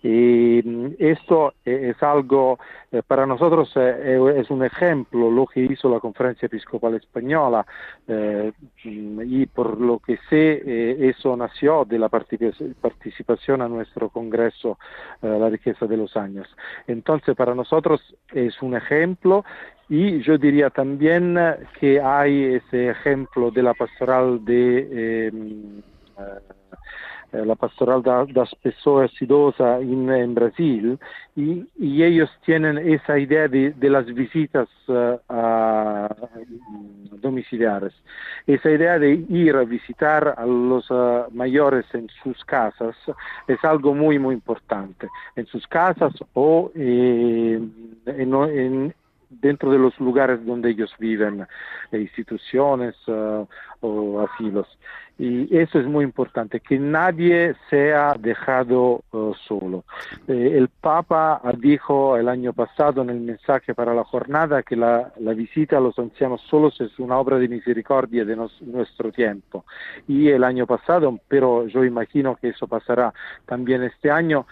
Y 0.04 0.62
mm, 0.64 0.96
esto 0.98 1.54
eh, 1.64 1.94
es 1.96 2.04
algo, 2.04 2.58
eh, 2.92 3.02
para 3.06 3.26
nosotros 3.26 3.72
eh, 3.76 4.20
es 4.38 4.50
un 4.50 4.64
ejemplo 4.64 5.30
lo 5.30 5.46
que 5.46 5.62
hizo 5.62 5.90
la 5.90 6.00
Conferencia 6.00 6.48
Episcopal 6.48 6.96
Española 6.96 7.66
mm, 8.08 9.22
y 9.26 9.46
por 9.46 9.80
lo 9.80 10.00
que 10.00 10.18
sé 10.30 11.10
eso 11.10 11.36
nació 11.38 11.86
de 11.86 12.00
la 12.00 12.10
partici- 12.10 12.74
participación 12.82 13.62
a 13.62 13.68
nuestro 13.68 14.10
Congreso 14.10 14.78
La 15.22 15.50
riqueza 15.50 15.86
de 15.86 15.98
los 15.98 16.18
años. 16.18 16.48
Entonces 16.88 17.36
para 17.36 17.54
nosotros 17.54 18.02
es 18.34 18.62
un 18.62 18.76
ejemplo 18.76 19.46
y 19.88 20.22
yo 20.22 20.38
diría 20.38 20.70
también 20.70 21.38
que 21.80 22.02
hay 22.02 22.56
ese 22.56 22.90
ejemplo 22.90 23.52
de 23.52 23.64
la 23.64 23.74
pastoral 23.74 24.44
de 24.44 24.88
eh, 24.92 25.32
la 27.34 27.56
pastoral 27.56 28.02
da- 28.02 28.26
das 28.26 28.54
pessoas 28.56 29.12
idosas 29.22 29.82
en, 29.82 30.10
en 30.10 30.34
Brasil 30.36 31.00
y, 31.36 31.66
y 31.80 32.04
ellos 32.04 32.30
tienen 32.46 32.78
esa 32.78 33.18
idea 33.18 33.48
de, 33.48 33.72
de 33.72 33.90
las 33.90 34.06
visitas 34.08 34.68
eh, 34.88 35.18
a- 35.30 36.10
domiciliares, 37.22 37.94
esa 38.48 38.70
idea 38.72 38.98
de 38.98 39.14
ir 39.30 39.56
a 39.56 39.64
visitar 39.64 40.34
a 40.38 40.46
los 40.46 40.86
eh, 40.90 41.24
mayores 41.32 41.86
en 41.94 42.10
sus 42.24 42.44
casas 42.46 42.96
es 43.48 43.64
algo 43.64 43.94
muy 43.94 44.18
muy 44.20 44.34
importante, 44.36 45.08
en 45.36 45.46
sus 45.46 45.68
casas 45.68 46.14
o 46.34 46.72
eh, 46.76 47.60
en- 48.06 48.34
en- 48.36 48.94
dentro 49.32 49.72
de 49.72 49.80
los 49.80 49.98
lugares 50.00 50.46
donde 50.46 50.72
ellos 50.72 50.94
viven, 51.00 51.48
eh, 51.92 52.00
instituciones 52.00 52.96
eh, 53.08 53.46
o 53.80 54.22
asilos. 54.22 54.68
Y 55.18 55.56
eso 55.56 55.80
es 55.80 55.86
muy 55.86 56.04
importante, 56.04 56.60
que 56.60 56.80
nadie 56.80 57.56
sea 57.70 58.16
dejado 58.20 59.04
eh, 59.14 59.32
solo. 59.48 59.84
El 60.28 60.68
Papa 60.70 61.42
dijo 61.60 62.18
el 62.18 62.28
año 62.28 62.54
pasado 62.54 63.04
en 63.04 63.12
el 63.12 63.20
mensaje 63.22 63.76
para 63.76 63.94
la 63.94 64.04
jornada 64.04 64.64
que 64.64 64.76
la, 64.76 65.12
visita 65.36 65.78
a 65.78 65.82
los 65.82 65.98
ancianos 66.00 66.42
solos 66.50 66.80
es 66.82 66.98
una 67.00 67.18
obra 67.18 67.38
de 67.38 67.48
misericordia 67.48 68.26
de 68.26 68.36
nuestro 68.36 69.12
tiempo. 69.12 69.66
Y 70.08 70.30
el 70.30 70.44
año 70.44 70.66
pasado, 70.66 71.20
pero 71.28 71.68
yo 71.68 71.86
imagino 71.86 72.36
que 72.36 72.50
eso 72.50 72.68
pasará 72.68 73.14
también 73.46 73.84
este 73.84 74.10
año, 74.10 74.46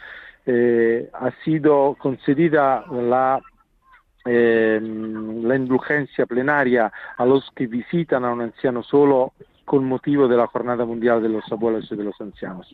ha 0.47 1.31
sido 1.43 1.95
concedida 1.99 2.83
la 2.91 3.39
eh, 4.31 4.79
la 4.79 5.55
indulgencia 5.55 6.27
plenaria 6.27 6.91
a 7.17 7.25
los 7.25 7.49
que 7.55 7.65
visitan 7.65 8.23
a 8.25 8.31
un 8.31 8.41
anciano 8.41 8.83
solo 8.83 9.33
con 9.65 9.85
motivo 9.85 10.27
de 10.27 10.37
la 10.37 10.45
Jornada 10.45 10.85
Mundial 10.85 11.21
de 11.21 11.29
los 11.29 11.43
Abuelos 11.51 11.91
y 11.91 11.95
de 11.95 12.03
los 12.03 12.19
Ancianos. 12.21 12.67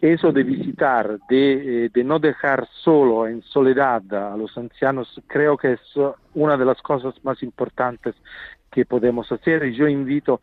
Eso 0.00 0.32
de 0.32 0.42
visitar, 0.42 1.18
de, 1.28 1.86
eh, 1.86 1.90
de 1.92 2.04
no 2.04 2.18
dejar 2.18 2.66
solo, 2.82 3.26
en 3.26 3.42
soledad 3.42 4.02
a 4.12 4.36
los 4.38 4.56
ancianos, 4.56 5.20
creo 5.26 5.58
que 5.58 5.72
es 5.72 5.80
una 6.34 6.56
de 6.56 6.64
las 6.64 6.80
cosas 6.80 7.14
más 7.24 7.42
importantes 7.42 8.14
que 8.76 8.84
podemos 8.84 9.32
hacer 9.32 9.64
y 9.64 9.74
yo 9.74 9.88
invito 9.88 10.42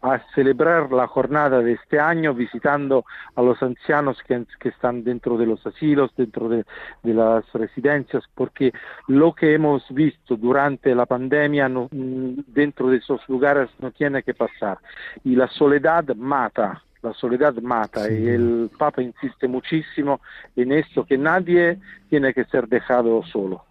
a 0.00 0.18
celebrar 0.34 0.90
la 0.90 1.06
jornada 1.06 1.60
de 1.60 1.72
este 1.72 2.00
año 2.00 2.32
visitando 2.32 3.04
a 3.36 3.42
los 3.42 3.62
ancianos 3.62 4.16
que, 4.26 4.42
que 4.58 4.70
están 4.70 5.04
dentro 5.04 5.36
de 5.36 5.44
los 5.44 5.66
asilos, 5.66 6.10
dentro 6.16 6.48
de, 6.48 6.64
de 7.02 7.12
las 7.12 7.44
residencias, 7.52 8.24
porque 8.34 8.72
lo 9.06 9.34
que 9.34 9.52
hemos 9.52 9.84
visto 9.90 10.34
durante 10.36 10.94
la 10.94 11.04
pandemia 11.04 11.68
no- 11.68 11.88
dentro 11.90 12.88
de 12.88 12.96
esos 12.96 13.20
lugares 13.28 13.68
no 13.80 13.90
tiene 13.90 14.22
que 14.22 14.32
pasar. 14.32 14.78
Y 15.22 15.36
la 15.36 15.48
soledad 15.48 16.04
mata, 16.16 16.82
la 17.02 17.12
soledad 17.12 17.52
mata. 17.60 18.10
Y 18.10 18.28
el 18.28 18.70
Papa 18.78 19.02
insiste 19.02 19.46
muchísimo 19.46 20.22
en 20.56 20.72
esto, 20.72 21.04
que 21.04 21.18
nadie 21.18 21.78
tiene 22.08 22.32
que 22.32 22.44
ser 22.46 22.66
dejado 22.66 23.22
solo. 23.24 23.62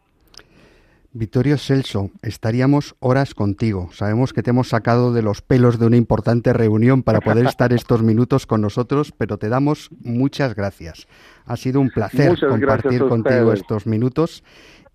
Vittorio 1.16 1.60
Celso, 1.60 2.10
estaríamos 2.24 2.96
horas 3.00 3.36
contigo. 3.36 3.90
Sabemos 3.94 4.34
que 4.34 4.42
te 4.42 4.50
hemos 4.50 4.70
sacado 4.70 5.14
de 5.14 5.22
los 5.22 5.44
pelos 5.44 5.78
de 5.78 5.86
una 5.86 5.96
importante 5.96 6.54
reunión 6.54 7.04
para 7.04 7.22
poder 7.22 7.46
estar 7.46 7.72
estos 7.74 8.02
minutos 8.02 8.48
con 8.48 8.62
nosotros, 8.62 9.14
pero 9.16 9.38
te 9.38 9.48
damos 9.48 9.90
muchas 10.02 10.56
gracias. 10.56 11.08
Ha 11.46 11.56
sido 11.56 11.82
un 11.82 11.92
placer 11.92 12.32
Muchas 12.32 12.50
compartir 12.50 13.06
contigo 13.08 13.54
estos 13.54 13.86
minutos 13.86 14.44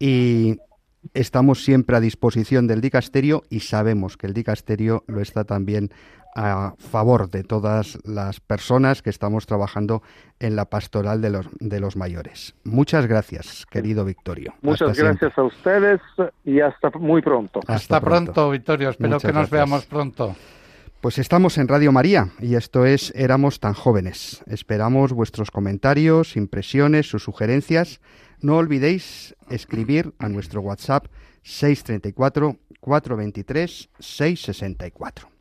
y 0.01 0.59
estamos 1.15 1.63
siempre 1.63 1.97
a 1.97 2.01
disposición 2.01 2.67
del 2.67 2.81
dicasterio 2.81 3.45
y 3.49 3.61
sabemos 3.61 4.17
que 4.17 4.27
el 4.27 4.35
dicasterio 4.35 5.05
lo 5.07 5.21
está 5.21 5.45
también 5.45 5.93
a 6.41 6.75
favor 6.79 7.31
de 7.31 7.43
todas 7.43 7.99
las 8.05 8.39
personas 8.39 9.03
que 9.03 9.11
estamos 9.11 9.47
trabajando 9.47 10.03
en 10.39 10.55
la 10.55 10.67
pastoral 10.67 11.21
de 11.21 11.31
los, 11.31 11.49
de 11.59 11.81
los 11.81 11.97
mayores. 11.97 12.55
Muchas 12.63 13.07
gracias, 13.07 13.67
querido 13.67 14.05
Victorio. 14.05 14.55
Muchas 14.63 14.91
Hasta 14.91 15.03
gracias 15.03 15.35
siempre. 15.35 15.43
a 15.43 15.47
ustedes 15.47 16.01
y 16.45 16.61
hasta 16.61 16.91
muy 16.91 17.23
pronto. 17.23 17.59
Hasta, 17.67 18.01
pronto. 18.01 18.51
Vittorio. 18.51 18.91
Espero 18.91 19.09
Muchas 19.09 19.23
que 19.23 19.33
nos 19.33 19.51
gracias. 19.51 19.51
veamos 19.51 19.87
pronto. 19.87 20.37
Pues 21.01 21.19
estamos 21.19 21.59
en 21.59 21.67
Radio 21.67 21.91
María 21.91 22.29
y 22.39 22.55
esto 22.55 22.87
es 22.87 23.13
Éramos 23.17 23.59
tan 23.59 23.75
jóvenes. 23.75 24.45
Esperamos 24.47 25.13
vuestros 25.13 25.51
comentarios, 25.51 26.37
impresiones, 26.37 27.09
sus 27.11 27.25
sugerencias. 27.25 28.01
No 28.41 28.59
olvidéis 28.59 29.35
escribir 29.51 30.15
a 30.21 30.29
nuestro 30.29 30.61
WhatsApp 30.61 31.07
634 31.43 32.57
423 32.81 33.91
664. 33.99 35.38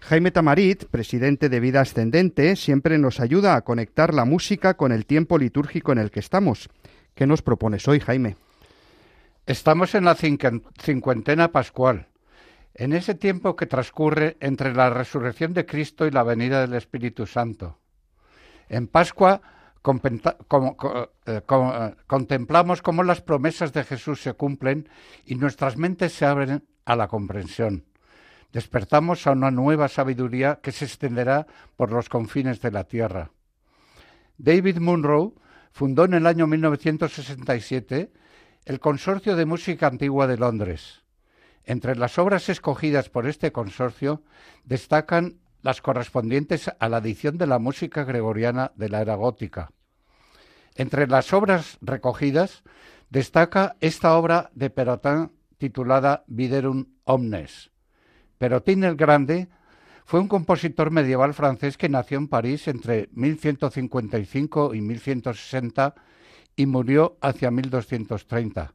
Jaime 0.00 0.30
Tamarit, 0.30 0.86
presidente 0.86 1.48
de 1.48 1.60
Vida 1.60 1.80
Ascendente, 1.80 2.56
siempre 2.56 2.98
nos 2.98 3.20
ayuda 3.20 3.56
a 3.56 3.62
conectar 3.62 4.14
la 4.14 4.24
música 4.24 4.74
con 4.74 4.92
el 4.92 5.04
tiempo 5.04 5.36
litúrgico 5.36 5.92
en 5.92 5.98
el 5.98 6.10
que 6.10 6.20
estamos. 6.20 6.70
¿Qué 7.14 7.26
nos 7.26 7.42
propones 7.42 7.86
hoy, 7.88 8.00
Jaime? 8.00 8.36
Estamos 9.44 9.94
en 9.94 10.04
la 10.04 10.14
cincuentena 10.14 11.52
pascual, 11.52 12.06
en 12.74 12.92
ese 12.92 13.14
tiempo 13.14 13.56
que 13.56 13.66
transcurre 13.66 14.36
entre 14.40 14.72
la 14.72 14.88
resurrección 14.88 15.52
de 15.52 15.66
Cristo 15.66 16.06
y 16.06 16.10
la 16.10 16.22
venida 16.22 16.60
del 16.60 16.74
Espíritu 16.74 17.26
Santo. 17.26 17.78
En 18.68 18.86
Pascua 18.86 19.42
eh, 21.26 21.42
contemplamos 22.06 22.82
cómo 22.82 23.02
las 23.02 23.20
promesas 23.20 23.72
de 23.72 23.84
Jesús 23.84 24.22
se 24.22 24.34
cumplen 24.34 24.88
y 25.26 25.34
nuestras 25.34 25.76
mentes 25.76 26.12
se 26.12 26.24
abren 26.24 26.64
a 26.84 26.96
la 26.96 27.08
comprensión. 27.08 27.87
Despertamos 28.52 29.26
a 29.26 29.32
una 29.32 29.50
nueva 29.50 29.88
sabiduría 29.88 30.60
que 30.62 30.72
se 30.72 30.86
extenderá 30.86 31.46
por 31.76 31.92
los 31.92 32.08
confines 32.08 32.60
de 32.62 32.70
la 32.70 32.84
tierra. 32.84 33.30
David 34.38 34.78
Munro 34.78 35.34
fundó 35.70 36.04
en 36.04 36.14
el 36.14 36.26
año 36.26 36.46
1967 36.46 38.10
el 38.64 38.80
Consorcio 38.80 39.36
de 39.36 39.44
Música 39.44 39.86
Antigua 39.86 40.26
de 40.26 40.38
Londres. 40.38 41.02
Entre 41.64 41.96
las 41.96 42.18
obras 42.18 42.48
escogidas 42.48 43.10
por 43.10 43.26
este 43.26 43.52
consorcio 43.52 44.22
destacan 44.64 45.40
las 45.60 45.82
correspondientes 45.82 46.70
a 46.78 46.88
la 46.88 46.98
edición 46.98 47.36
de 47.36 47.46
la 47.46 47.58
música 47.58 48.04
gregoriana 48.04 48.72
de 48.76 48.88
la 48.88 49.02
era 49.02 49.16
gótica. 49.16 49.70
Entre 50.74 51.06
las 51.06 51.32
obras 51.32 51.76
recogidas 51.82 52.62
destaca 53.10 53.76
esta 53.80 54.16
obra 54.16 54.50
de 54.54 54.70
Perotin 54.70 55.32
titulada 55.58 56.24
Viderum 56.28 56.86
Omnes. 57.04 57.70
Perotin 58.38 58.84
el 58.84 58.96
Grande 58.96 59.48
fue 60.04 60.20
un 60.20 60.28
compositor 60.28 60.90
medieval 60.90 61.34
francés 61.34 61.76
que 61.76 61.88
nació 61.88 62.18
en 62.18 62.28
París 62.28 62.66
entre 62.68 63.08
1155 63.12 64.74
y 64.74 64.80
1160 64.80 65.94
y 66.56 66.66
murió 66.66 67.18
hacia 67.20 67.50
1230. 67.50 68.72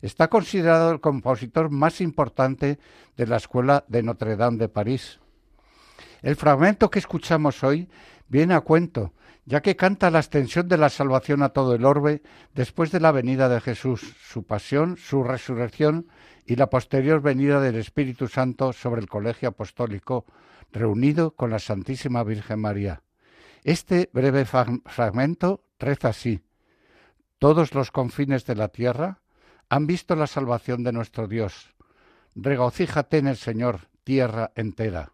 Está 0.00 0.28
considerado 0.28 0.92
el 0.92 1.00
compositor 1.00 1.70
más 1.70 2.00
importante 2.00 2.78
de 3.16 3.26
la 3.26 3.36
escuela 3.36 3.84
de 3.88 4.02
Notre 4.02 4.36
Dame 4.36 4.56
de 4.56 4.68
París. 4.68 5.20
El 6.22 6.36
fragmento 6.36 6.90
que 6.90 7.00
escuchamos 7.00 7.62
hoy 7.62 7.88
viene 8.28 8.54
a 8.54 8.60
cuento, 8.60 9.12
ya 9.50 9.62
que 9.62 9.74
canta 9.74 10.12
la 10.12 10.20
extensión 10.20 10.68
de 10.68 10.78
la 10.78 10.88
salvación 10.88 11.42
a 11.42 11.48
todo 11.48 11.74
el 11.74 11.84
orbe 11.84 12.22
después 12.54 12.92
de 12.92 13.00
la 13.00 13.10
venida 13.10 13.48
de 13.48 13.60
Jesús, 13.60 14.14
su 14.22 14.44
pasión, 14.44 14.96
su 14.96 15.24
resurrección 15.24 16.06
y 16.46 16.54
la 16.54 16.70
posterior 16.70 17.20
venida 17.20 17.60
del 17.60 17.74
Espíritu 17.74 18.28
Santo 18.28 18.72
sobre 18.72 19.00
el 19.00 19.08
colegio 19.08 19.48
apostólico, 19.48 20.24
reunido 20.70 21.32
con 21.32 21.50
la 21.50 21.58
Santísima 21.58 22.22
Virgen 22.22 22.60
María. 22.60 23.02
Este 23.64 24.08
breve 24.12 24.44
fragmento 24.44 25.64
reza 25.80 26.10
así. 26.10 26.44
Todos 27.40 27.74
los 27.74 27.90
confines 27.90 28.46
de 28.46 28.54
la 28.54 28.68
tierra 28.68 29.20
han 29.68 29.88
visto 29.88 30.14
la 30.14 30.28
salvación 30.28 30.84
de 30.84 30.92
nuestro 30.92 31.26
Dios. 31.26 31.74
Regocíjate 32.36 33.18
en 33.18 33.26
el 33.26 33.36
Señor, 33.36 33.88
tierra 34.04 34.52
entera. 34.54 35.12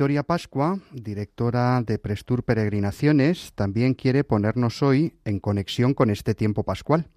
Victoria 0.00 0.22
Pascua, 0.22 0.78
directora 0.92 1.82
de 1.82 1.98
Prestur 1.98 2.42
Peregrinaciones, 2.42 3.52
también 3.54 3.92
quiere 3.92 4.24
ponernos 4.24 4.82
hoy 4.82 5.18
en 5.26 5.40
conexión 5.40 5.92
con 5.92 6.08
este 6.08 6.34
tiempo 6.34 6.64
pascual. 6.64 7.10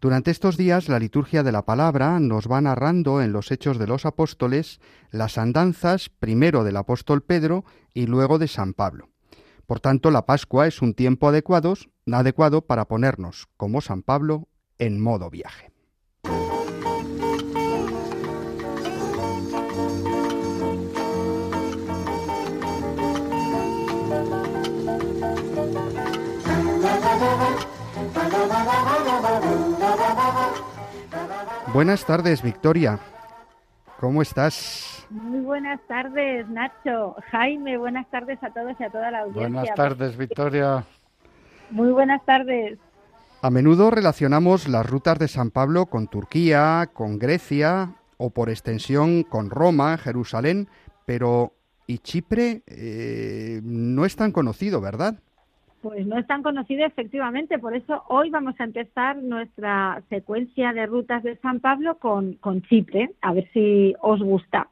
Durante 0.00 0.30
estos 0.30 0.56
días 0.56 0.88
la 0.88 1.00
liturgia 1.00 1.42
de 1.42 1.50
la 1.50 1.64
palabra 1.64 2.20
nos 2.20 2.48
va 2.48 2.60
narrando 2.60 3.20
en 3.20 3.32
los 3.32 3.50
hechos 3.50 3.80
de 3.80 3.88
los 3.88 4.06
apóstoles 4.06 4.78
las 5.10 5.38
andanzas 5.38 6.08
primero 6.08 6.62
del 6.62 6.76
apóstol 6.76 7.20
Pedro 7.20 7.64
y 7.94 8.06
luego 8.06 8.38
de 8.38 8.46
San 8.46 8.74
Pablo. 8.74 9.08
Por 9.66 9.80
tanto, 9.80 10.12
la 10.12 10.24
Pascua 10.24 10.68
es 10.68 10.82
un 10.82 10.94
tiempo 10.94 11.26
adecuado, 11.26 11.74
adecuado 12.12 12.64
para 12.64 12.86
ponernos, 12.86 13.48
como 13.56 13.80
San 13.80 14.04
Pablo, 14.04 14.46
en 14.78 15.00
modo 15.00 15.30
viaje. 15.30 15.72
Buenas 31.72 32.04
tardes, 32.04 32.42
Victoria. 32.42 32.98
¿Cómo 34.00 34.22
estás? 34.22 35.06
Muy 35.08 35.40
buenas 35.40 35.80
tardes, 35.86 36.48
Nacho. 36.48 37.14
Jaime, 37.30 37.78
buenas 37.78 38.10
tardes 38.10 38.42
a 38.42 38.50
todos 38.50 38.74
y 38.80 38.82
a 38.82 38.90
toda 38.90 39.12
la 39.12 39.20
audiencia. 39.20 39.48
Buenas 39.48 39.74
tardes, 39.76 40.16
Victoria. 40.16 40.84
Muy 41.70 41.92
buenas 41.92 42.24
tardes. 42.24 42.76
A 43.42 43.50
menudo 43.50 43.90
relacionamos 43.92 44.68
las 44.68 44.84
rutas 44.84 45.20
de 45.20 45.28
San 45.28 45.52
Pablo 45.52 45.86
con 45.86 46.08
Turquía, 46.08 46.90
con 46.92 47.20
Grecia 47.20 47.92
o 48.16 48.30
por 48.30 48.50
extensión 48.50 49.22
con 49.22 49.48
Roma, 49.48 49.96
Jerusalén, 49.96 50.68
pero 51.06 51.52
¿y 51.86 51.98
Chipre? 51.98 52.62
Eh, 52.66 53.60
no 53.62 54.04
es 54.04 54.16
tan 54.16 54.32
conocido, 54.32 54.80
¿verdad? 54.80 55.20
Pues 55.82 56.06
no 56.06 56.18
es 56.18 56.26
tan 56.26 56.42
conocido 56.42 56.84
efectivamente, 56.84 57.58
por 57.58 57.74
eso 57.74 58.02
hoy 58.08 58.28
vamos 58.28 58.54
a 58.58 58.64
empezar 58.64 59.16
nuestra 59.22 60.02
secuencia 60.10 60.74
de 60.74 60.84
rutas 60.84 61.22
de 61.22 61.36
San 61.36 61.60
Pablo 61.60 61.96
con, 61.98 62.34
con 62.34 62.60
Chipre, 62.62 63.12
a 63.22 63.32
ver 63.32 63.48
si 63.52 63.94
os 64.00 64.20
gusta. 64.20 64.68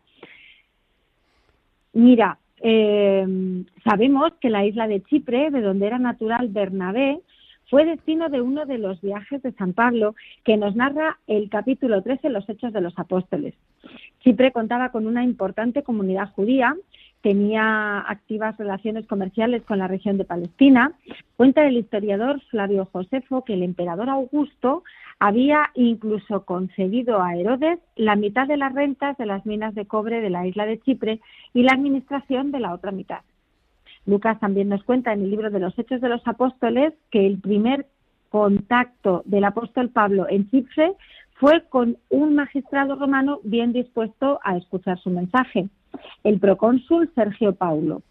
Mira, 1.95 2.39
eh, 2.61 3.65
sabemos 3.85 4.35
que 4.41 4.51
la 4.51 4.67
isla 4.67 4.87
de 4.87 5.03
Chipre, 5.03 5.51
de 5.51 5.63
donde 5.63 5.87
era 5.87 5.99
natural 5.99 6.49
Bernabé, 6.49 7.21
fue 7.71 7.85
destino 7.85 8.29
de 8.29 8.41
uno 8.41 8.67
de 8.67 8.79
los 8.79 9.01
viajes 9.01 9.43
de 9.43 9.53
San 9.53 9.73
Pablo 9.73 10.15
que 10.45 10.57
nos 10.57 10.77
narra 10.77 11.19
el 11.27 11.49
capítulo 11.49 12.03
13, 12.03 12.31
los 12.31 12.49
Hechos 12.49 12.73
de 12.73 12.81
los 12.81 12.99
Apóstoles. 12.99 13.55
Chipre 14.21 14.53
contaba 14.53 14.91
con 14.91 15.07
una 15.07 15.25
importante 15.25 15.83
comunidad 15.83 16.31
judía 16.33 16.75
tenía 17.23 17.99
activas 18.01 18.57
relaciones 18.57 19.07
comerciales 19.07 19.63
con 19.65 19.79
la 19.79 19.89
región 19.89 20.19
de 20.19 20.25
Palestina. 20.25 20.93
Cuenta 21.37 21.67
el 21.67 21.77
historiador 21.77 22.41
Flavio 22.51 22.89
Josefo 22.93 23.45
que 23.45 23.55
el 23.55 23.63
emperador 23.63 24.09
Augusto 24.09 24.85
había 25.19 25.71
incluso 25.75 26.45
concedido 26.45 27.21
a 27.21 27.35
Herodes 27.35 27.81
la 27.97 28.15
mitad 28.15 28.47
de 28.47 28.57
las 28.57 28.73
rentas 28.73 29.17
de 29.19 29.27
las 29.27 29.45
minas 29.47 29.75
de 29.75 29.87
cobre 29.87 30.21
de 30.21 30.31
la 30.31 30.47
isla 30.47 30.65
de 30.65 30.79
Chipre 30.81 31.21
y 31.55 31.63
la 31.63 31.73
administración 31.73 32.53
de 32.53 32.61
la 32.61 32.73
otra 32.73 32.93
mitad. 32.93 33.21
Lucas 34.07 34.39
también 34.39 34.69
nos 34.69 34.85
cuenta 34.85 35.13
en 35.13 35.23
el 35.23 35.31
libro 35.31 35.51
de 35.51 35.59
los 35.59 35.77
Hechos 35.77 36.01
de 36.01 36.09
los 36.09 36.27
Apóstoles 36.27 36.95
que 37.11 37.27
el 37.27 37.39
primer 37.41 37.87
contacto 38.31 39.23
del 39.25 39.45
apóstol 39.45 39.91
Pablo 39.91 40.27
en 40.29 40.49
Chipre 40.51 40.93
fue 41.35 41.65
con 41.69 41.97
un 42.11 42.37
magistrado 42.37 42.95
romano 42.95 43.41
bien 43.43 43.73
dispuesto 43.73 44.39
a 44.45 44.57
escuchar 44.57 44.99
su 44.99 45.11
mensaje 45.11 45.69
el 46.25 46.39
procónsul 46.41 47.11
Sergio 47.15 47.55
Paulo. 47.55 48.03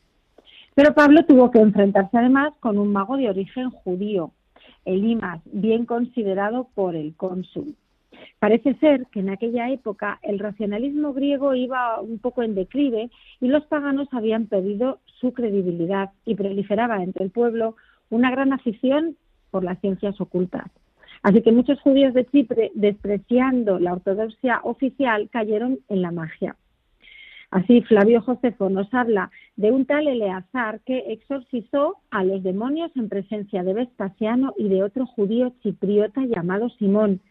Pero 0.76 0.94
Pablo 0.94 1.26
tuvo 1.26 1.52
que 1.52 1.60
enfrentarse 1.60 2.18
además 2.18 2.54
con 2.60 2.78
un 2.78 2.92
mago 2.92 3.18
de 3.18 3.30
origen 3.30 3.70
judío, 3.72 4.32
Elimas, 4.86 5.42
bien 5.46 5.86
considerado 5.86 6.68
por 6.76 6.96
el 6.96 7.16
cónsul. 7.16 7.76
Parece 8.40 8.76
ser 8.76 9.08
que 9.08 9.20
en 9.20 9.30
aquella 9.30 9.70
época 9.70 10.20
el 10.22 10.40
racionalismo 10.40 11.14
griego 11.14 11.56
iba 11.56 12.00
un 12.00 12.20
poco 12.20 12.44
en 12.44 12.56
declive 12.56 13.10
y 13.42 13.48
los 13.48 13.66
paganos 13.66 14.08
habían 14.12 14.46
perdido 14.46 15.00
su 15.20 15.34
credibilidad 15.34 16.12
y 16.26 16.36
proliferaba 16.36 17.04
entre 17.04 17.26
el 17.26 17.32
pueblo 17.32 17.76
una 18.10 18.32
gran 18.32 18.54
afición 18.54 19.18
por 19.52 19.64
las 19.64 19.80
ciencias 19.80 20.20
ocultas. 20.22 20.70
Así 21.24 21.42
que 21.42 21.52
muchos 21.52 21.82
judíos 21.82 22.14
de 22.14 22.26
Chipre, 22.26 22.72
despreciando 22.76 23.80
la 23.80 23.94
ortodoxia 23.94 24.62
oficial, 24.64 25.30
cayeron 25.32 25.80
en 25.90 26.02
la 26.02 26.12
magia. 26.12 26.56
Así, 27.50 27.82
Flavio 27.84 28.22
Josefo 28.22 28.70
nos 28.70 28.94
habla 28.94 29.32
de 29.56 29.72
un 29.72 29.86
tal 29.86 30.08
Eleazar 30.08 30.82
que 30.82 31.14
exorcizó 31.14 31.98
a 32.12 32.24
los 32.24 32.44
demonios 32.44 32.92
en 32.96 33.08
presencia 33.08 33.64
de 33.64 33.74
Vespasiano 33.74 34.54
y 34.58 34.68
de 34.68 34.84
otro 34.84 35.06
judío 35.06 35.54
chipriota 35.64 36.26
llamado 36.26 36.70
Simón, 36.72 37.22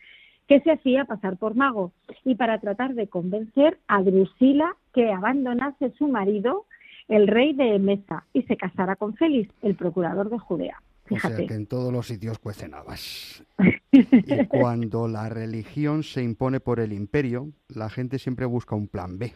que 0.49 0.61
se 0.61 0.73
hacía 0.73 1.05
pasar 1.05 1.37
por 1.37 1.55
mago, 1.55 1.93
y 2.25 2.35
para 2.35 2.61
tratar 2.61 2.95
de 2.95 3.09
convencer 3.09 3.79
a 3.89 4.03
Drusila 4.03 4.77
que 4.95 5.13
abandonase 5.13 5.93
su 5.99 6.09
marido, 6.09 6.65
el 7.09 7.27
rey 7.27 7.53
de 7.53 7.75
Emesa, 7.75 8.25
y 8.33 8.43
se 8.45 8.57
casara 8.57 8.97
con 8.97 9.15
Félix, 9.17 9.53
el 9.63 9.75
procurador 9.75 10.31
de 10.31 10.39
Judea. 10.39 10.81
Fíjate. 11.05 11.35
O 11.35 11.37
sea 11.37 11.47
que 11.47 11.55
en 11.55 11.67
todos 11.67 11.93
los 11.93 12.07
sitios 12.07 12.39
cuecen 12.39 12.75
habas. 12.75 13.45
y 13.93 14.47
cuando 14.47 15.09
la 15.09 15.29
religión 15.29 16.03
se 16.03 16.23
impone 16.23 16.59
por 16.59 16.81
el 16.81 16.93
imperio, 16.93 17.51
la 17.69 17.91
gente 17.91 18.19
siempre 18.19 18.47
busca 18.47 18.75
un 18.75 18.89
plan 18.89 19.19
B 19.19 19.35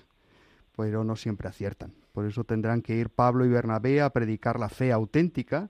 pero 0.81 1.05
no 1.05 1.15
siempre 1.15 1.47
aciertan. 1.47 1.93
Por 2.13 2.25
eso 2.25 2.43
tendrán 2.43 2.81
que 2.81 2.97
ir 2.97 3.11
Pablo 3.11 3.45
y 3.45 3.51
Bernabé 3.51 4.01
a 4.01 4.11
predicar 4.11 4.59
la 4.59 4.71
fe 4.71 4.93
auténtica 4.93 5.69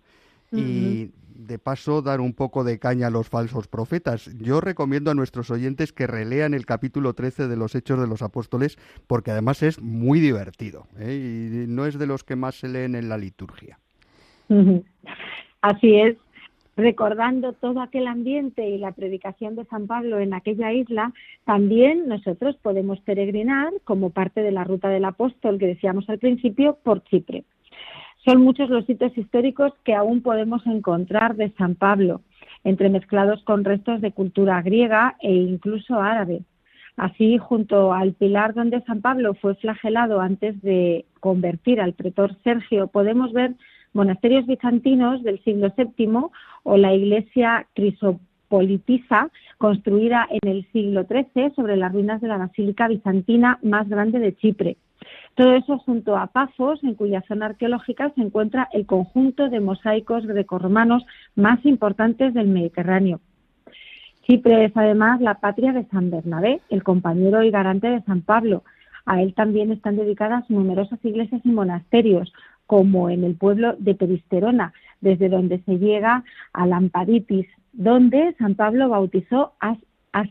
y 0.53 1.11
de 1.35 1.59
paso 1.59 2.01
dar 2.01 2.21
un 2.21 2.33
poco 2.33 2.63
de 2.63 2.79
caña 2.79 3.09
a 3.09 3.11
los 3.11 3.29
falsos 3.29 3.67
profetas. 3.67 4.31
Yo 4.39 4.61
recomiendo 4.61 5.11
a 5.11 5.15
nuestros 5.15 5.51
oyentes 5.51 5.93
que 5.93 6.07
relean 6.07 6.55
el 6.55 6.65
capítulo 6.65 7.13
13 7.15 7.49
de 7.49 7.57
los 7.57 7.75
Hechos 7.75 7.99
de 8.01 8.07
los 8.07 8.23
Apóstoles 8.23 8.79
porque 9.09 9.33
además 9.33 9.65
es 9.65 9.81
muy 9.81 10.21
divertido 10.21 10.87
¿eh? 10.99 11.65
y 11.67 11.67
no 11.67 11.87
es 11.87 11.99
de 11.99 12.07
los 12.07 12.23
que 12.23 12.37
más 12.37 12.55
se 12.55 12.69
leen 12.69 12.95
en 12.95 13.09
la 13.09 13.19
liturgia. 13.19 13.81
Así 15.61 16.01
es 16.01 16.17
recordando 16.81 17.53
todo 17.53 17.81
aquel 17.81 18.07
ambiente 18.07 18.69
y 18.69 18.79
la 18.79 18.93
predicación 18.93 19.57
de 19.57 19.65
San 19.67 19.87
Pablo 19.87 20.19
en 20.19 20.35
aquella 20.35 20.73
isla, 20.73 21.13
también 21.45 22.09
nosotros 22.09 22.57
podemos 22.63 23.01
peregrinar 23.01 23.73
como 23.85 24.11
parte 24.11 24.43
de 24.43 24.51
la 24.51 24.65
ruta 24.65 24.89
del 24.89 25.05
apóstol 25.05 25.59
que 25.59 25.67
decíamos 25.67 26.09
al 26.09 26.19
principio 26.19 26.79
por 26.83 27.05
Chipre. 27.05 27.45
Son 28.25 28.43
muchos 28.43 28.69
los 28.69 28.85
sitios 28.87 29.17
históricos 29.17 29.73
que 29.85 29.95
aún 29.95 30.23
podemos 30.23 30.67
encontrar 30.67 31.37
de 31.37 31.51
San 31.53 31.75
Pablo, 31.75 32.21
entremezclados 32.65 33.43
con 33.45 33.65
restos 33.65 34.01
de 34.01 34.13
cultura 34.13 34.61
griega 34.61 35.17
e 35.21 35.33
incluso 35.33 36.01
árabe. 36.01 36.43
Así, 36.97 37.39
junto 37.39 37.95
al 37.95 38.13
pilar 38.13 38.53
donde 38.53 38.83
San 38.83 39.01
Pablo 39.01 39.33
fue 39.35 39.55
flagelado 39.55 40.21
antes 40.21 40.61
de 40.61 41.07
convertir 41.21 41.81
al 41.81 41.95
pretor 41.95 42.37
Sergio, 42.45 42.89
podemos 42.89 43.33
ver 43.33 43.55
monasterios 43.93 44.47
bizantinos 44.47 45.23
del 45.23 45.43
siglo 45.43 45.73
VII 45.77 46.31
o 46.63 46.77
la 46.77 46.95
iglesia 46.95 47.67
crisopolitiza, 47.75 49.31
construida 49.59 50.27
en 50.31 50.51
el 50.51 50.67
siglo 50.73 51.05
XIII 51.05 51.53
sobre 51.55 51.77
las 51.77 51.93
ruinas 51.93 52.21
de 52.21 52.29
la 52.29 52.39
basílica 52.39 52.89
bizantina 52.89 53.59
más 53.63 53.89
grande 53.89 54.19
de 54.19 54.35
Chipre. 54.37 54.77
Todo 55.35 55.55
eso 55.55 55.79
junto 55.79 56.17
a 56.17 56.27
Pafos, 56.27 56.83
en 56.85 56.95
cuya 56.95 57.23
zona 57.27 57.47
arqueológica 57.47 58.13
se 58.15 58.21
encuentra 58.21 58.69
el 58.73 58.87
conjunto 58.87 59.49
de 59.49 59.61
mosaicos 59.61 60.27
grecorromanos 60.27 61.05
más 61.35 61.65
importantes 61.65 62.35
del 62.35 62.49
Mediterráneo. 62.49 63.21
Chipre 64.27 64.67
es 64.67 64.73
además 64.77 65.21
la 65.21 65.41
patria 65.41 65.73
de 65.73 65.87
San 65.87 66.11
Bernabé, 66.11 66.61
el 66.69 66.83
compañero 66.83 67.43
y 67.43 67.51
garante 67.51 67.89
de 67.89 68.03
San 68.03 68.23
Pablo. 68.23 68.65
A 69.07 69.23
él 69.23 69.35
también 69.35 69.73
están 69.73 69.97
dedicadas 69.97 70.49
numerosas 70.51 71.03
iglesias 71.05 71.41
y 71.45 71.49
monasterios, 71.49 72.33
como 72.71 73.11
en 73.11 73.25
el 73.25 73.35
pueblo 73.35 73.75
de 73.81 73.97
Peristerona, 73.97 74.73
desde 75.01 75.29
donde 75.29 75.59
se 75.65 75.81
llega 75.81 76.23
a 76.53 76.67
Lampaditis, 76.69 77.49
donde 77.73 78.33
San 78.39 78.55
Pablo 78.55 78.89
bautizó 78.89 79.55
a, 79.59 79.77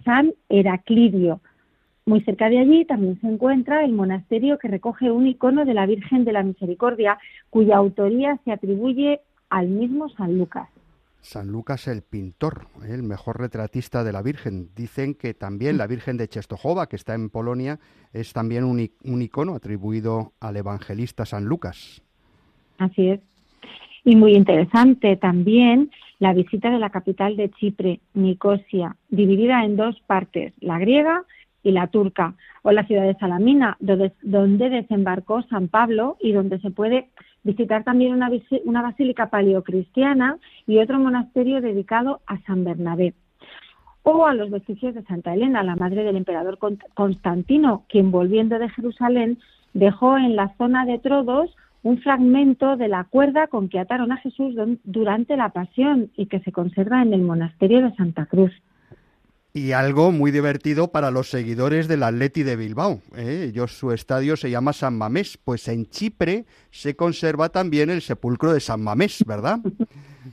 San 0.05 0.31
Heraclidio. 0.47 1.41
Muy 2.05 2.21
cerca 2.21 2.47
de 2.47 2.59
allí 2.59 2.85
también 2.85 3.19
se 3.19 3.27
encuentra 3.27 3.83
el 3.83 3.91
monasterio 3.91 4.57
que 4.57 4.69
recoge 4.69 5.11
un 5.11 5.27
icono 5.27 5.65
de 5.65 5.73
la 5.73 5.85
Virgen 5.85 6.23
de 6.23 6.31
la 6.31 6.43
Misericordia, 6.43 7.17
cuya 7.49 7.75
autoría 7.75 8.39
se 8.45 8.53
atribuye 8.53 9.19
al 9.49 9.67
mismo 9.67 10.07
San 10.07 10.37
Lucas. 10.37 10.69
San 11.19 11.51
Lucas 11.51 11.89
el 11.89 12.03
pintor, 12.03 12.67
el 12.87 13.03
mejor 13.03 13.37
retratista 13.37 14.05
de 14.05 14.13
la 14.13 14.21
Virgen. 14.21 14.69
Dicen 14.77 15.13
que 15.13 15.33
también 15.33 15.77
la 15.77 15.87
Virgen 15.87 16.15
de 16.15 16.29
Czestochowa, 16.29 16.87
que 16.87 16.95
está 16.95 17.15
en 17.15 17.29
Polonia, 17.29 17.81
es 18.13 18.31
también 18.31 18.63
un 18.63 19.21
icono 19.21 19.55
atribuido 19.55 20.31
al 20.39 20.55
evangelista 20.55 21.25
San 21.25 21.43
Lucas. 21.43 22.01
Así 22.79 23.09
es. 23.09 23.19
Y 24.03 24.15
muy 24.15 24.33
interesante 24.33 25.15
también 25.17 25.91
la 26.17 26.33
visita 26.33 26.71
de 26.71 26.79
la 26.79 26.89
capital 26.89 27.37
de 27.37 27.49
Chipre, 27.51 27.99
Nicosia, 28.13 28.95
dividida 29.09 29.63
en 29.63 29.77
dos 29.77 29.99
partes, 30.01 30.53
la 30.59 30.79
griega 30.79 31.23
y 31.63 31.71
la 31.71 31.87
Turca, 31.87 32.35
o 32.63 32.71
la 32.71 32.85
ciudad 32.85 33.03
de 33.03 33.15
Salamina, 33.15 33.77
donde, 33.79 34.11
donde 34.21 34.69
desembarcó 34.69 35.43
San 35.43 35.67
Pablo 35.67 36.17
y 36.19 36.31
donde 36.31 36.59
se 36.59 36.71
puede 36.71 37.09
visitar 37.43 37.83
también 37.83 38.13
una, 38.13 38.29
una 38.65 38.81
basílica 38.81 39.29
paleocristiana 39.29 40.37
y 40.67 40.79
otro 40.79 40.99
monasterio 40.99 41.61
dedicado 41.61 42.21
a 42.25 42.39
San 42.41 42.63
Bernabé 42.63 43.13
o 44.03 44.25
a 44.25 44.33
los 44.33 44.49
vestigios 44.49 44.95
de 44.95 45.03
Santa 45.03 45.33
Elena, 45.33 45.63
la 45.63 45.75
madre 45.75 46.03
del 46.03 46.15
emperador 46.15 46.57
Constantino, 46.93 47.83
quien 47.89 48.11
volviendo 48.11 48.57
de 48.57 48.69
Jerusalén 48.69 49.37
dejó 49.73 50.17
en 50.17 50.35
la 50.35 50.53
zona 50.57 50.85
de 50.85 50.99
Trodos 50.99 51.55
un 51.83 52.01
fragmento 52.01 52.75
de 52.75 52.87
la 52.87 53.05
cuerda 53.05 53.47
con 53.47 53.69
que 53.69 53.79
ataron 53.79 54.11
a 54.11 54.17
Jesús 54.17 54.55
durante 54.83 55.37
la 55.37 55.49
pasión 55.49 56.11
y 56.15 56.25
que 56.25 56.39
se 56.41 56.51
conserva 56.51 57.01
en 57.01 57.13
el 57.13 57.21
monasterio 57.21 57.81
de 57.81 57.95
Santa 57.95 58.25
Cruz. 58.25 58.51
Y 59.51 59.71
algo 59.71 60.11
muy 60.11 60.29
divertido 60.29 60.91
para 60.91 61.09
los 61.09 61.29
seguidores 61.29 61.87
del 61.87 62.03
Atleti 62.03 62.43
de 62.43 62.55
Bilbao. 62.55 62.99
¿eh? 63.15 63.47
Ellos, 63.49 63.71
su 63.71 63.91
estadio 63.91 64.35
se 64.37 64.51
llama 64.51 64.73
San 64.73 64.95
Mamés. 64.95 65.39
Pues 65.43 65.67
en 65.67 65.87
Chipre 65.87 66.45
se 66.69 66.95
conserva 66.95 67.49
también 67.49 67.89
el 67.89 68.01
sepulcro 68.01 68.53
de 68.53 68.59
San 68.59 68.83
Mamés, 68.83 69.23
¿verdad? 69.25 69.59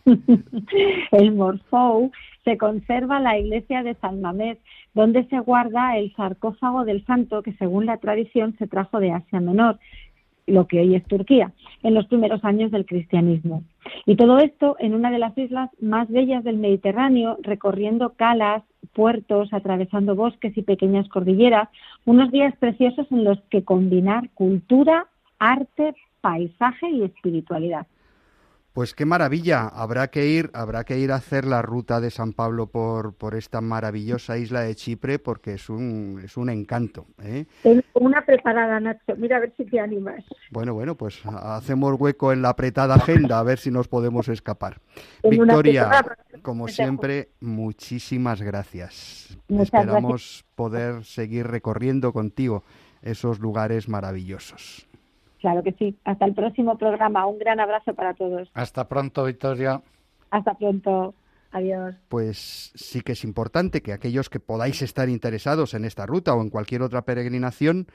el 1.13 1.33
Morfou 1.33 2.13
se 2.45 2.59
conserva 2.59 3.19
la 3.19 3.39
iglesia 3.39 3.83
de 3.83 3.95
San 3.95 4.21
Mamés, 4.21 4.59
donde 4.95 5.25
se 5.29 5.41
guarda 5.41 5.97
el 5.97 6.15
sarcófago 6.15 6.85
del 6.85 7.05
santo 7.07 7.43
que 7.43 7.55
según 7.55 7.87
la 7.87 7.97
tradición 7.97 8.55
se 8.59 8.67
trajo 8.67 9.01
de 9.01 9.13
Asia 9.13 9.41
Menor 9.41 9.79
lo 10.47 10.67
que 10.67 10.81
hoy 10.81 10.95
es 10.95 11.05
Turquía, 11.05 11.53
en 11.83 11.95
los 11.95 12.07
primeros 12.07 12.45
años 12.45 12.71
del 12.71 12.87
cristianismo. 12.87 13.63
Y 14.05 14.17
todo 14.17 14.39
esto 14.39 14.77
en 14.79 14.95
una 14.95 15.11
de 15.11 15.19
las 15.19 15.37
islas 15.37 15.71
más 15.81 16.09
bellas 16.09 16.45
del 16.45 16.57
Mediterráneo, 16.57 17.39
recorriendo 17.43 18.15
calas, 18.15 18.63
puertos, 18.93 19.53
atravesando 19.53 20.15
bosques 20.15 20.57
y 20.57 20.63
pequeñas 20.63 21.09
cordilleras, 21.09 21.69
unos 22.05 22.31
días 22.31 22.55
preciosos 22.59 23.07
en 23.11 23.25
los 23.25 23.41
que 23.51 23.65
combinar 23.65 24.31
cultura, 24.31 25.07
arte, 25.39 25.95
paisaje 26.21 26.91
y 26.91 27.03
espiritualidad. 27.03 27.87
Pues 28.77 28.93
qué 28.93 29.07
maravilla, 29.07 29.69
habrá 29.69 30.09
que 30.09 30.27
ir, 30.27 30.51
habrá 30.53 30.85
que 30.85 30.99
ir 30.99 31.11
a 31.11 31.15
hacer 31.15 31.47
la 31.47 31.63
ruta 31.63 31.99
de 31.99 32.11
San 32.11 32.35
Pablo 32.35 32.67
por, 32.67 33.15
por 33.15 33.35
esta 33.35 33.63
maravillosa 33.63 34.37
isla 34.37 34.61
de 34.61 34.75
Chipre 34.75 35.19
porque 35.19 35.55
es 35.55 35.71
un, 35.71 36.21
es 36.23 36.37
un 36.37 36.51
encanto. 36.51 37.07
¿eh? 37.23 37.47
Tengo 37.63 37.81
una 37.95 38.21
preparada, 38.27 38.79
Nacho, 38.79 39.17
mira 39.17 39.39
a 39.39 39.41
ver 39.41 39.55
si 39.57 39.65
te 39.65 39.81
animas. 39.81 40.23
Bueno, 40.51 40.75
bueno, 40.75 40.95
pues 40.95 41.25
hacemos 41.25 41.99
hueco 41.99 42.35
en 42.35 42.43
la 42.43 42.51
apretada 42.51 42.97
agenda 42.97 43.39
a 43.39 43.43
ver 43.43 43.59
si 43.59 43.71
nos 43.71 43.89
podemos 43.89 44.29
escapar. 44.29 44.79
Victoria, 45.23 46.05
como 46.43 46.69
siempre, 46.69 47.31
muchísimas 47.41 48.43
gracias. 48.43 49.39
Esperamos 49.49 50.45
poder 50.55 51.03
seguir 51.05 51.47
recorriendo 51.47 52.13
contigo 52.13 52.63
esos 53.01 53.39
lugares 53.39 53.89
maravillosos. 53.89 54.86
Claro 55.47 55.63
que 55.63 55.77
sí. 55.79 55.97
Hasta 56.03 56.25
el 56.25 56.35
próximo 56.35 56.77
programa. 56.77 57.25
Un 57.25 57.39
gran 57.39 57.61
abrazo 57.61 57.95
para 57.95 58.15
todos. 58.15 58.51
Hasta 58.53 58.89
pronto, 58.89 59.23
Victoria. 59.23 59.81
Hasta 60.29 60.55
pronto. 60.55 61.15
Adiós. 61.53 61.95
Pues 62.09 62.73
sí 62.75 63.01
que 63.03 63.13
es 63.13 63.23
importante 63.23 63.81
que 63.81 63.93
aquellos 63.93 64.29
que 64.29 64.41
podáis 64.41 64.83
estar 64.83 65.09
interesados 65.09 65.75
en 65.75 65.85
esta 65.85 66.05
ruta 66.05 66.35
o 66.35 66.43
en 66.43 66.51
cualquier 66.51 66.83
otra 66.83 67.03
peregrinación, 67.03 67.87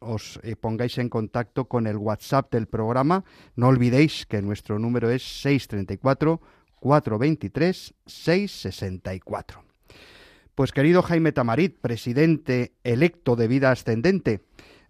os, 0.00 0.40
eh, 0.44 0.56
pongáis 0.56 0.96
en 0.96 1.10
contacto 1.10 1.66
con 1.66 1.86
el 1.86 1.98
WhatsApp 1.98 2.50
del 2.50 2.68
programa. 2.68 3.24
No 3.54 3.68
olvidéis 3.68 4.24
que 4.24 4.40
nuestro 4.40 4.78
número 4.78 5.10
es 5.10 5.24
634 5.42 6.40
423 6.80 7.94
664. 8.06 9.62
Pues 10.54 10.72
querido 10.72 11.02
Jaime 11.02 11.32
Tamarit, 11.32 11.78
presidente 11.78 12.72
electo 12.82 13.36
de 13.36 13.46
Vida 13.46 13.72
Ascendente, 13.72 14.40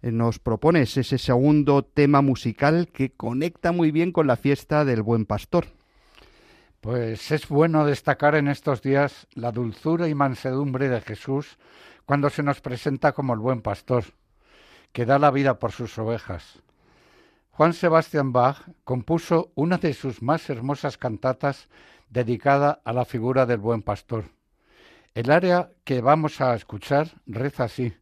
nos 0.01 0.39
propones 0.39 0.97
ese 0.97 1.17
segundo 1.17 1.83
tema 1.83 2.21
musical 2.21 2.87
que 2.87 3.11
conecta 3.11 3.71
muy 3.71 3.91
bien 3.91 4.11
con 4.11 4.27
la 4.27 4.35
fiesta 4.35 4.85
del 4.85 5.01
buen 5.01 5.25
pastor. 5.25 5.67
Pues 6.81 7.31
es 7.31 7.47
bueno 7.47 7.85
destacar 7.85 8.35
en 8.35 8.47
estos 8.47 8.81
días 8.81 9.27
la 9.33 9.51
dulzura 9.51 10.07
y 10.07 10.15
mansedumbre 10.15 10.89
de 10.89 11.01
Jesús 11.01 11.57
cuando 12.05 12.29
se 12.29 12.43
nos 12.43 12.61
presenta 12.61 13.11
como 13.11 13.33
el 13.33 13.39
buen 13.39 13.61
pastor, 13.61 14.05
que 14.93 15.05
da 15.05 15.19
la 15.19 15.31
vida 15.31 15.59
por 15.59 15.71
sus 15.71 15.97
ovejas. 15.97 16.59
Juan 17.51 17.73
Sebastián 17.73 18.31
Bach 18.31 18.69
compuso 18.83 19.51
una 19.55 19.77
de 19.79 19.93
sus 19.93 20.21
más 20.21 20.49
hermosas 20.49 20.97
cantatas 20.97 21.69
dedicada 22.09 22.81
a 22.85 22.93
la 22.93 23.03
figura 23.03 23.45
del 23.45 23.57
buen 23.57 23.81
pastor. 23.81 24.25
El 25.15 25.31
área 25.31 25.71
que 25.83 26.01
vamos 26.01 26.39
a 26.39 26.53
escuchar 26.53 27.19
reza 27.25 27.63
así. 27.63 27.93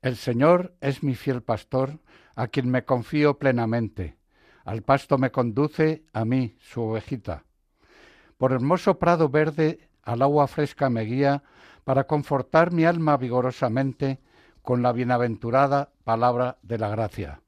El 0.00 0.16
Señor 0.16 0.74
es 0.80 1.02
mi 1.02 1.14
fiel 1.16 1.42
pastor, 1.42 1.98
a 2.36 2.46
quien 2.46 2.70
me 2.70 2.84
confío 2.84 3.38
plenamente. 3.38 4.16
Al 4.64 4.82
pasto 4.82 5.18
me 5.18 5.32
conduce 5.32 6.04
a 6.12 6.24
mí, 6.24 6.56
su 6.60 6.82
ovejita. 6.82 7.44
Por 8.36 8.52
hermoso 8.52 9.00
prado 9.00 9.28
verde, 9.28 9.90
al 10.02 10.22
agua 10.22 10.46
fresca 10.46 10.88
me 10.88 11.02
guía, 11.02 11.42
para 11.82 12.06
confortar 12.06 12.70
mi 12.70 12.84
alma 12.84 13.16
vigorosamente 13.16 14.20
con 14.62 14.82
la 14.82 14.92
bienaventurada 14.92 15.90
palabra 16.04 16.58
de 16.62 16.78
la 16.78 16.90
gracia. 16.90 17.42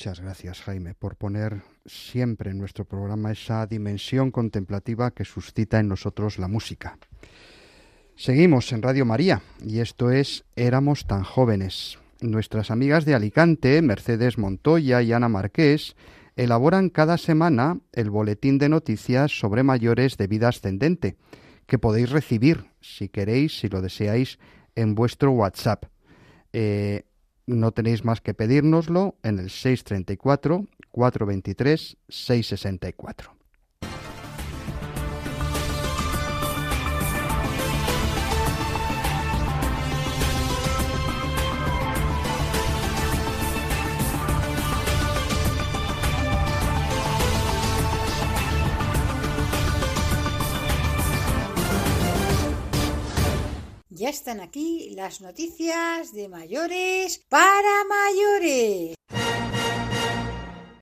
Muchas 0.00 0.20
gracias, 0.20 0.62
Jaime, 0.62 0.94
por 0.94 1.16
poner 1.16 1.60
siempre 1.84 2.52
en 2.52 2.56
nuestro 2.56 2.86
programa 2.86 3.32
esa 3.32 3.66
dimensión 3.66 4.30
contemplativa 4.30 5.10
que 5.10 5.26
suscita 5.26 5.78
en 5.78 5.88
nosotros 5.88 6.38
la 6.38 6.48
música. 6.48 6.96
Seguimos 8.16 8.72
en 8.72 8.80
Radio 8.80 9.04
María 9.04 9.42
y 9.62 9.80
esto 9.80 10.10
es 10.10 10.46
Éramos 10.56 11.06
tan 11.06 11.22
jóvenes. 11.22 11.98
Nuestras 12.22 12.70
amigas 12.70 13.04
de 13.04 13.14
Alicante, 13.14 13.82
Mercedes 13.82 14.38
Montoya 14.38 15.02
y 15.02 15.12
Ana 15.12 15.28
Marqués, 15.28 15.96
elaboran 16.34 16.88
cada 16.88 17.18
semana 17.18 17.78
el 17.92 18.08
boletín 18.08 18.56
de 18.56 18.70
noticias 18.70 19.38
sobre 19.38 19.64
mayores 19.64 20.16
de 20.16 20.28
vida 20.28 20.48
ascendente, 20.48 21.16
que 21.66 21.78
podéis 21.78 22.08
recibir, 22.08 22.70
si 22.80 23.10
queréis, 23.10 23.60
si 23.60 23.68
lo 23.68 23.82
deseáis, 23.82 24.38
en 24.76 24.94
vuestro 24.94 25.32
WhatsApp. 25.32 25.84
Eh, 26.54 27.04
no 27.50 27.72
tenéis 27.72 28.04
más 28.04 28.20
que 28.20 28.34
pedírnoslo 28.34 29.16
en 29.22 29.38
el 29.38 29.50
634 29.50 30.66
423 30.90 31.96
664. 32.08 33.39
Están 54.20 54.40
aquí 54.40 54.90
las 54.96 55.22
noticias 55.22 56.12
de 56.12 56.28
mayores 56.28 57.22
para 57.30 57.84
mayores. 57.88 58.94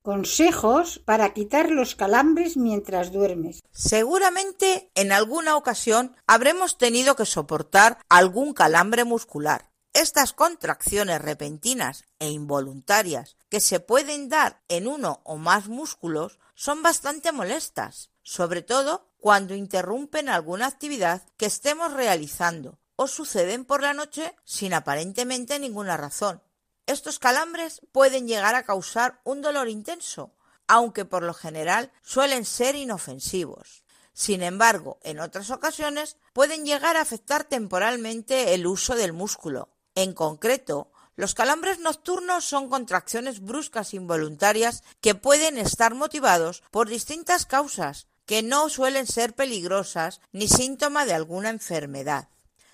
Consejos 0.03 1.01
para 1.05 1.32
quitar 1.34 1.70
los 1.70 1.95
calambres 1.95 2.57
mientras 2.57 3.12
duermes. 3.12 3.61
Seguramente 3.70 4.91
en 4.97 5.12
alguna 5.12 5.57
ocasión 5.57 6.16
habremos 6.26 6.78
tenido 6.78 7.14
que 7.14 7.26
soportar 7.26 7.99
algún 8.09 8.55
calambre 8.55 9.05
muscular. 9.05 9.70
Estas 9.93 10.32
contracciones 10.32 11.22
repentinas 11.22 12.07
e 12.18 12.30
involuntarias 12.30 13.36
que 13.49 13.61
se 13.61 13.78
pueden 13.78 14.28
dar 14.28 14.62
en 14.66 14.89
uno 14.89 15.20
o 15.22 15.36
más 15.36 15.68
músculos 15.68 16.41
son 16.57 16.82
bastante 16.82 17.30
molestas, 17.30 18.11
sobre 18.24 18.62
todo 18.62 19.12
cuando 19.16 19.55
interrumpen 19.55 20.28
alguna 20.28 20.66
actividad 20.66 21.22
que 21.36 21.47
estemos 21.47 21.93
realizando 21.93 22.78
o 23.01 23.07
suceden 23.07 23.64
por 23.64 23.80
la 23.80 23.94
noche 23.94 24.34
sin 24.44 24.74
aparentemente 24.74 25.61
ninguna 25.61 25.96
razón. 25.96 26.42
Estos 26.86 27.20
calambres 27.20 27.80
pueden 27.92 28.26
llegar 28.26 28.57
a 28.57 28.64
causar 28.64 29.20
un 29.22 29.40
dolor 29.40 29.68
intenso, 29.68 30.34
aunque 30.66 31.05
por 31.05 31.22
lo 31.22 31.32
general 31.32 31.92
suelen 32.03 32.44
ser 32.44 32.74
inofensivos. 32.74 33.84
Sin 34.12 34.42
embargo, 34.42 34.99
en 35.05 35.20
otras 35.20 35.51
ocasiones 35.51 36.16
pueden 36.32 36.66
llegar 36.66 36.96
a 36.96 37.03
afectar 37.03 37.44
temporalmente 37.44 38.53
el 38.55 38.66
uso 38.66 38.96
del 38.96 39.12
músculo. 39.12 39.68
En 39.94 40.12
concreto, 40.12 40.90
los 41.14 41.34
calambres 41.34 41.78
nocturnos 41.78 42.44
son 42.44 42.68
contracciones 42.68 43.40
bruscas 43.40 43.94
involuntarias 43.94 44.82
que 45.01 45.14
pueden 45.14 45.57
estar 45.57 45.94
motivados 45.94 46.64
por 46.72 46.88
distintas 46.88 47.46
causas, 47.46 48.09
que 48.26 48.42
no 48.42 48.68
suelen 48.68 49.07
ser 49.07 49.34
peligrosas 49.34 50.20
ni 50.32 50.49
síntoma 50.49 51.07
de 51.07 51.14
alguna 51.14 51.51
enfermedad. 51.51 52.28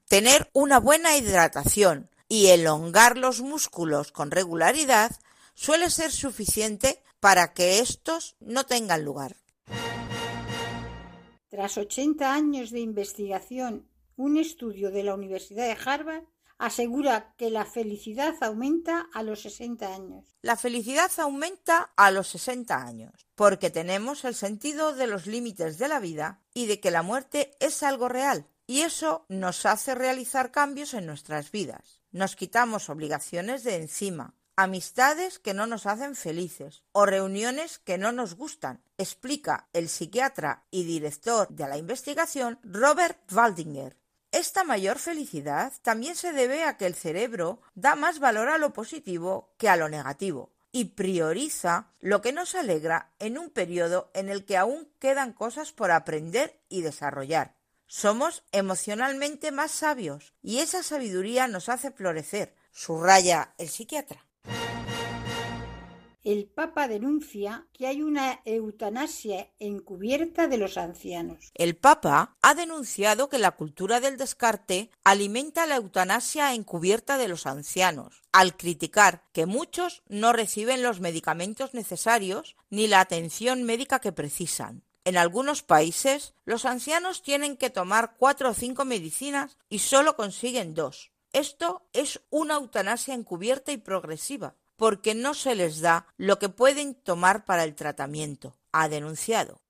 Tener 0.08 0.50
una 0.52 0.78
buena 0.78 1.16
hidratación 1.16 2.10
y 2.28 2.48
elongar 2.48 3.16
los 3.16 3.40
músculos 3.40 4.12
con 4.12 4.30
regularidad 4.30 5.10
suele 5.54 5.90
ser 5.90 6.12
suficiente 6.12 7.02
para 7.20 7.54
que 7.54 7.78
estos 7.78 8.36
no 8.40 8.64
tengan 8.66 9.04
lugar. 9.04 9.36
Tras 11.48 11.78
80 11.78 12.34
años 12.34 12.70
de 12.70 12.80
investigación, 12.80 13.88
un 14.16 14.36
estudio 14.36 14.90
de 14.90 15.04
la 15.04 15.14
Universidad 15.14 15.66
de 15.66 15.78
Harvard 15.84 16.24
asegura 16.58 17.34
que 17.36 17.50
la 17.50 17.64
felicidad 17.64 18.34
aumenta 18.42 19.08
a 19.12 19.22
los 19.22 19.42
60 19.42 19.94
años. 19.94 20.24
La 20.42 20.56
felicidad 20.56 21.10
aumenta 21.18 21.92
a 21.96 22.10
los 22.10 22.28
60 22.28 22.76
años, 22.76 23.26
porque 23.34 23.70
tenemos 23.70 24.24
el 24.24 24.34
sentido 24.34 24.94
de 24.94 25.06
los 25.06 25.26
límites 25.26 25.78
de 25.78 25.88
la 25.88 26.00
vida 26.00 26.42
y 26.52 26.66
de 26.66 26.80
que 26.80 26.90
la 26.90 27.02
muerte 27.02 27.56
es 27.60 27.82
algo 27.82 28.08
real, 28.08 28.46
y 28.66 28.82
eso 28.82 29.26
nos 29.28 29.66
hace 29.66 29.94
realizar 29.94 30.50
cambios 30.50 30.94
en 30.94 31.06
nuestras 31.06 31.50
vidas. 31.50 32.02
Nos 32.12 32.36
quitamos 32.36 32.88
obligaciones 32.88 33.64
de 33.64 33.76
encima, 33.76 34.34
amistades 34.56 35.38
que 35.38 35.54
no 35.54 35.66
nos 35.66 35.86
hacen 35.86 36.14
felices 36.14 36.84
o 36.92 37.06
reuniones 37.06 37.78
que 37.78 37.98
no 37.98 38.12
nos 38.12 38.34
gustan, 38.34 38.82
explica 38.98 39.68
el 39.72 39.88
psiquiatra 39.88 40.64
y 40.70 40.84
director 40.84 41.48
de 41.48 41.68
la 41.68 41.76
investigación 41.76 42.58
Robert 42.62 43.18
Waldinger. 43.32 43.96
Esta 44.30 44.64
mayor 44.64 44.98
felicidad 44.98 45.72
también 45.82 46.16
se 46.16 46.32
debe 46.32 46.64
a 46.64 46.76
que 46.76 46.86
el 46.86 46.94
cerebro 46.94 47.60
da 47.74 47.94
más 47.94 48.18
valor 48.18 48.48
a 48.48 48.58
lo 48.58 48.72
positivo 48.72 49.54
que 49.58 49.68
a 49.68 49.76
lo 49.76 49.88
negativo 49.88 50.50
y 50.72 50.86
prioriza 50.86 51.92
lo 52.00 52.20
que 52.20 52.32
nos 52.32 52.56
alegra 52.56 53.12
en 53.20 53.38
un 53.38 53.50
periodo 53.50 54.10
en 54.12 54.28
el 54.28 54.44
que 54.44 54.56
aún 54.56 54.88
quedan 54.98 55.32
cosas 55.32 55.70
por 55.70 55.92
aprender 55.92 56.58
y 56.68 56.82
desarrollar. 56.82 57.54
Somos 57.96 58.42
emocionalmente 58.50 59.52
más 59.52 59.70
sabios 59.70 60.34
y 60.42 60.58
esa 60.58 60.82
sabiduría 60.82 61.46
nos 61.46 61.68
hace 61.68 61.92
florecer, 61.92 62.52
subraya 62.72 63.54
el 63.56 63.68
psiquiatra. 63.68 64.26
el 66.24 66.46
Papa 66.46 66.88
denuncia 66.88 67.68
que 67.72 67.86
hay 67.86 68.02
una 68.02 68.40
eutanasia 68.46 69.48
encubierta 69.60 70.48
de 70.48 70.58
los 70.58 70.76
ancianos. 70.76 71.52
El 71.54 71.76
Papa 71.76 72.36
ha 72.42 72.54
denunciado 72.54 73.28
que 73.28 73.38
la 73.38 73.52
cultura 73.52 74.00
del 74.00 74.16
descarte 74.16 74.90
alimenta 75.04 75.64
la 75.66 75.76
eutanasia 75.76 76.52
encubierta 76.52 77.16
de 77.16 77.28
los 77.28 77.46
ancianos, 77.46 78.22
al 78.32 78.56
criticar 78.56 79.22
que 79.32 79.46
muchos 79.46 80.02
no 80.08 80.32
reciben 80.32 80.82
los 80.82 80.98
medicamentos 80.98 81.74
necesarios 81.74 82.56
ni 82.70 82.88
la 82.88 82.98
atención 82.98 83.62
médica 83.62 84.00
que 84.00 84.10
precisan. 84.10 84.82
En 85.04 85.18
algunos 85.18 85.62
países, 85.62 86.34
los 86.46 86.64
ancianos 86.64 87.22
tienen 87.22 87.56
que 87.58 87.70
tomar 87.70 88.16
cuatro 88.16 88.50
o 88.50 88.54
cinco 88.54 88.84
medicinas 88.86 89.58
y 89.68 89.80
solo 89.80 90.16
consiguen 90.16 90.74
dos. 90.74 91.12
Esto 91.32 91.86
es 91.92 92.22
una 92.30 92.54
eutanasia 92.54 93.14
encubierta 93.14 93.72
y 93.72 93.76
progresiva, 93.76 94.54
porque 94.76 95.14
no 95.14 95.34
se 95.34 95.54
les 95.54 95.80
da 95.80 96.06
lo 96.16 96.38
que 96.38 96.48
pueden 96.48 96.94
tomar 96.94 97.44
para 97.44 97.64
el 97.64 97.74
tratamiento, 97.74 98.56
ha 98.72 98.88
denunciado. 98.88 99.63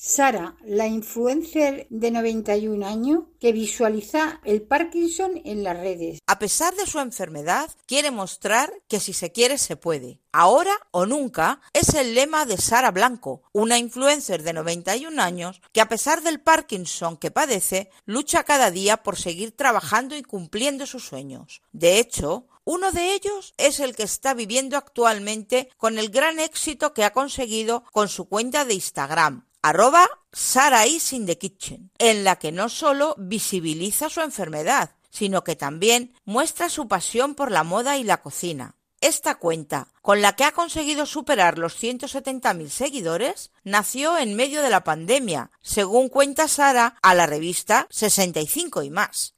Sara, 0.00 0.54
la 0.64 0.86
influencer 0.86 1.88
de 1.90 2.12
91 2.12 2.86
años 2.86 3.24
que 3.40 3.50
visualiza 3.50 4.40
el 4.44 4.62
Parkinson 4.62 5.40
en 5.44 5.64
las 5.64 5.76
redes. 5.76 6.20
A 6.28 6.38
pesar 6.38 6.72
de 6.76 6.86
su 6.86 7.00
enfermedad, 7.00 7.68
quiere 7.84 8.12
mostrar 8.12 8.72
que 8.86 9.00
si 9.00 9.12
se 9.12 9.32
quiere 9.32 9.58
se 9.58 9.74
puede. 9.74 10.20
Ahora 10.30 10.70
o 10.92 11.04
nunca 11.04 11.60
es 11.72 11.94
el 11.94 12.14
lema 12.14 12.46
de 12.46 12.58
Sara 12.58 12.92
Blanco, 12.92 13.42
una 13.50 13.76
influencer 13.76 14.44
de 14.44 14.52
91 14.52 15.20
años 15.20 15.60
que 15.72 15.80
a 15.80 15.88
pesar 15.88 16.22
del 16.22 16.40
Parkinson 16.40 17.16
que 17.16 17.32
padece, 17.32 17.90
lucha 18.06 18.44
cada 18.44 18.70
día 18.70 18.98
por 18.98 19.16
seguir 19.16 19.50
trabajando 19.50 20.14
y 20.14 20.22
cumpliendo 20.22 20.86
sus 20.86 21.08
sueños. 21.08 21.60
De 21.72 21.98
hecho, 21.98 22.46
uno 22.70 22.92
de 22.92 23.14
ellos 23.14 23.54
es 23.56 23.80
el 23.80 23.96
que 23.96 24.02
está 24.02 24.34
viviendo 24.34 24.76
actualmente 24.76 25.70
con 25.78 25.98
el 25.98 26.10
gran 26.10 26.38
éxito 26.38 26.92
que 26.92 27.02
ha 27.02 27.14
conseguido 27.14 27.82
con 27.92 28.08
su 28.08 28.28
cuenta 28.28 28.66
de 28.66 28.74
Instagram, 28.74 29.47
arroba 29.62 30.08
Sara 30.32 30.86
in 30.86 31.26
the 31.26 31.38
kitchen, 31.38 31.90
en 31.98 32.24
la 32.24 32.36
que 32.36 32.52
no 32.52 32.68
solo 32.68 33.14
visibiliza 33.18 34.08
su 34.08 34.20
enfermedad, 34.20 34.90
sino 35.10 35.44
que 35.44 35.56
también 35.56 36.14
muestra 36.24 36.68
su 36.68 36.88
pasión 36.88 37.34
por 37.34 37.50
la 37.50 37.64
moda 37.64 37.96
y 37.96 38.04
la 38.04 38.22
cocina. 38.22 38.74
Esta 39.00 39.36
cuenta, 39.36 39.88
con 40.02 40.22
la 40.22 40.34
que 40.34 40.44
ha 40.44 40.52
conseguido 40.52 41.06
superar 41.06 41.56
los 41.56 41.80
170.000 41.80 42.68
seguidores, 42.68 43.52
nació 43.62 44.18
en 44.18 44.34
medio 44.34 44.60
de 44.60 44.70
la 44.70 44.82
pandemia, 44.82 45.50
según 45.60 46.08
cuenta 46.08 46.48
Sara 46.48 46.96
a 47.00 47.14
la 47.14 47.26
revista 47.26 47.86
65 47.90 48.82
y 48.82 48.90
más. 48.90 49.37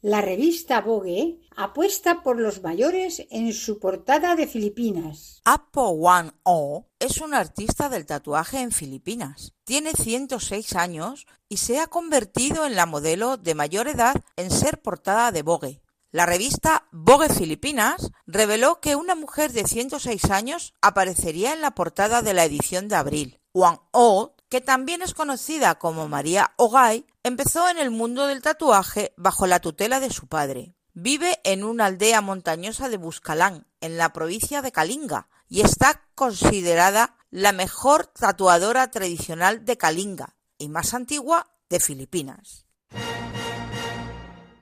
La 0.00 0.20
revista 0.20 0.80
Vogue 0.80 1.40
apuesta 1.56 2.22
por 2.22 2.38
los 2.38 2.62
mayores 2.62 3.26
en 3.30 3.52
su 3.52 3.80
portada 3.80 4.36
de 4.36 4.46
Filipinas. 4.46 5.42
Apo 5.44 5.88
One 5.88 6.30
O 6.44 6.86
es 7.00 7.20
un 7.20 7.34
artista 7.34 7.88
del 7.88 8.06
tatuaje 8.06 8.60
en 8.60 8.70
Filipinas. 8.70 9.54
Tiene 9.64 9.94
106 9.94 10.76
años 10.76 11.26
y 11.48 11.56
se 11.56 11.80
ha 11.80 11.88
convertido 11.88 12.64
en 12.64 12.76
la 12.76 12.86
modelo 12.86 13.38
de 13.38 13.56
mayor 13.56 13.88
edad 13.88 14.14
en 14.36 14.52
ser 14.52 14.80
portada 14.82 15.32
de 15.32 15.42
Vogue. 15.42 15.82
La 16.12 16.26
revista 16.26 16.86
Vogue 16.92 17.28
Filipinas 17.28 18.12
reveló 18.24 18.78
que 18.80 18.94
una 18.94 19.16
mujer 19.16 19.50
de 19.50 19.64
106 19.64 20.30
años 20.30 20.74
aparecería 20.80 21.52
en 21.52 21.60
la 21.60 21.72
portada 21.72 22.22
de 22.22 22.34
la 22.34 22.44
edición 22.44 22.86
de 22.86 22.94
abril. 22.94 23.40
O 23.90 24.36
que 24.48 24.60
también 24.60 25.02
es 25.02 25.14
conocida 25.14 25.78
como 25.78 26.08
María 26.08 26.52
Ogay, 26.56 27.06
empezó 27.22 27.68
en 27.68 27.78
el 27.78 27.90
mundo 27.90 28.26
del 28.26 28.42
tatuaje 28.42 29.12
bajo 29.16 29.46
la 29.46 29.60
tutela 29.60 30.00
de 30.00 30.10
su 30.10 30.26
padre. 30.26 30.74
Vive 30.94 31.38
en 31.44 31.64
una 31.64 31.86
aldea 31.86 32.20
montañosa 32.20 32.88
de 32.88 32.96
Buscalán, 32.96 33.66
en 33.80 33.98
la 33.98 34.12
provincia 34.12 34.62
de 34.62 34.72
Kalinga, 34.72 35.28
y 35.48 35.60
está 35.60 36.02
considerada 36.14 37.16
la 37.30 37.52
mejor 37.52 38.06
tatuadora 38.06 38.90
tradicional 38.90 39.64
de 39.64 39.76
Kalinga 39.76 40.34
y 40.56 40.68
más 40.68 40.94
antigua 40.94 41.46
de 41.68 41.80
Filipinas. 41.80 42.66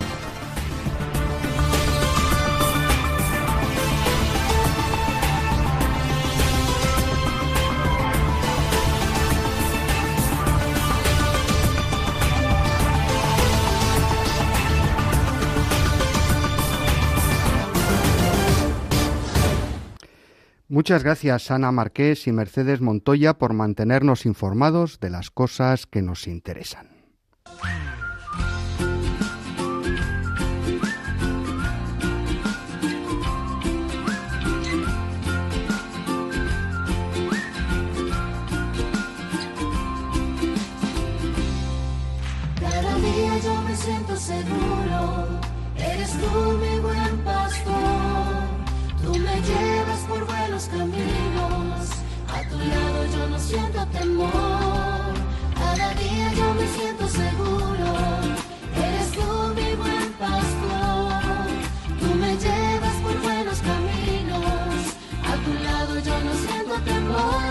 Muchas 20.77 21.03
gracias 21.03 21.51
Ana 21.51 21.73
Marqués 21.73 22.27
y 22.27 22.33
Mercedes 22.33 22.83
Montoya 22.83 23.39
por 23.39 23.55
mantenernos 23.55 24.27
informados 24.27 25.01
de 25.01 25.09
las 25.09 25.31
cosas 25.31 25.87
que 25.87 26.03
nos 26.03 26.27
interesan. 26.27 26.91
Día 42.61 43.39
yo 43.39 43.63
me 43.63 43.75
siento 43.75 44.15
seguro, 44.15 45.41
eres 45.79 46.11
tú 46.21 46.59
caminos, 50.65 51.91
a 52.29 52.49
tu 52.49 52.57
lado 52.57 53.07
yo 53.13 53.29
no 53.29 53.39
siento 53.39 53.87
temor, 53.89 55.13
cada 55.55 55.95
día 55.95 56.33
yo 56.33 56.55
me 56.55 56.67
siento 56.67 57.07
seguro, 57.09 57.93
eres 58.75 59.13
tú 59.13 59.55
mi 59.55 59.77
buen 59.77 60.13
pastor, 60.19 61.13
tú 62.01 62.15
me 62.15 62.37
llevas 62.39 62.95
por 63.03 63.23
buenos 63.23 63.61
caminos, 63.61 64.97
a 65.25 65.37
tu 65.45 65.53
lado 65.63 65.99
yo 65.99 66.25
no 66.25 66.35
siento 66.35 66.75
temor. 66.87 67.43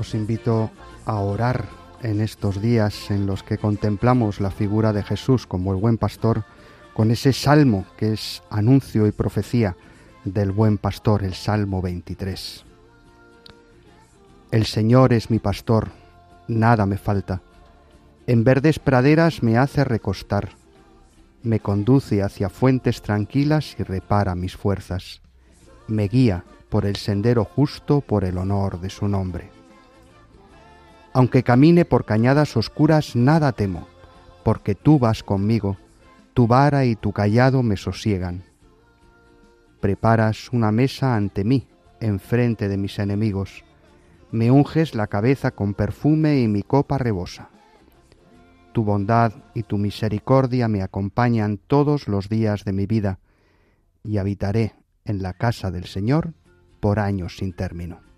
Os 0.00 0.14
invito 0.14 0.70
a 1.06 1.14
orar 1.20 1.68
en 2.02 2.20
estos 2.20 2.60
días 2.60 3.12
en 3.12 3.26
los 3.26 3.44
que 3.44 3.58
contemplamos 3.58 4.40
la 4.40 4.50
figura 4.50 4.92
de 4.92 5.04
Jesús 5.04 5.46
como 5.46 5.72
el 5.72 5.78
buen 5.78 5.96
pastor, 5.96 6.44
con 6.94 7.10
ese 7.10 7.32
salmo 7.32 7.84
que 7.96 8.12
es 8.12 8.42
anuncio 8.50 9.06
y 9.06 9.12
profecía 9.12 9.76
del 10.24 10.52
buen 10.52 10.78
pastor, 10.78 11.24
el 11.24 11.34
Salmo 11.34 11.80
23. 11.80 12.64
El 14.50 14.66
Señor 14.66 15.12
es 15.12 15.30
mi 15.30 15.38
pastor, 15.38 15.88
nada 16.48 16.86
me 16.86 16.98
falta. 16.98 17.40
En 18.26 18.44
verdes 18.44 18.78
praderas 18.78 19.42
me 19.42 19.56
hace 19.56 19.84
recostar, 19.84 20.50
me 21.42 21.60
conduce 21.60 22.22
hacia 22.22 22.48
fuentes 22.48 23.02
tranquilas 23.02 23.76
y 23.78 23.82
repara 23.82 24.34
mis 24.34 24.56
fuerzas, 24.56 25.22
me 25.88 26.08
guía 26.08 26.44
por 26.68 26.86
el 26.86 26.96
sendero 26.96 27.44
justo 27.44 28.00
por 28.00 28.24
el 28.24 28.38
honor 28.38 28.80
de 28.80 28.90
su 28.90 29.08
nombre. 29.08 29.50
Aunque 31.12 31.42
camine 31.42 31.84
por 31.84 32.04
cañadas 32.04 32.56
oscuras, 32.56 33.16
nada 33.16 33.52
temo, 33.52 33.88
porque 34.44 34.74
tú 34.74 34.98
vas 34.98 35.22
conmigo, 35.22 35.76
tu 36.40 36.46
vara 36.46 36.86
y 36.86 36.96
tu 36.96 37.12
callado 37.12 37.62
me 37.62 37.76
sosiegan. 37.76 38.44
Preparas 39.78 40.50
una 40.54 40.72
mesa 40.72 41.14
ante 41.14 41.44
mí, 41.44 41.68
enfrente 42.00 42.66
de 42.66 42.78
mis 42.78 42.98
enemigos. 42.98 43.62
Me 44.30 44.50
unges 44.50 44.94
la 44.94 45.06
cabeza 45.06 45.50
con 45.50 45.74
perfume 45.74 46.40
y 46.40 46.48
mi 46.48 46.62
copa 46.62 46.96
rebosa. 46.96 47.50
Tu 48.72 48.82
bondad 48.82 49.34
y 49.52 49.64
tu 49.64 49.76
misericordia 49.76 50.66
me 50.66 50.80
acompañan 50.80 51.58
todos 51.58 52.08
los 52.08 52.30
días 52.30 52.64
de 52.64 52.72
mi 52.72 52.86
vida, 52.86 53.18
y 54.02 54.16
habitaré 54.16 54.76
en 55.04 55.20
la 55.20 55.34
casa 55.34 55.70
del 55.70 55.84
Señor 55.84 56.32
por 56.80 57.00
años 57.00 57.36
sin 57.36 57.52
término. 57.52 58.09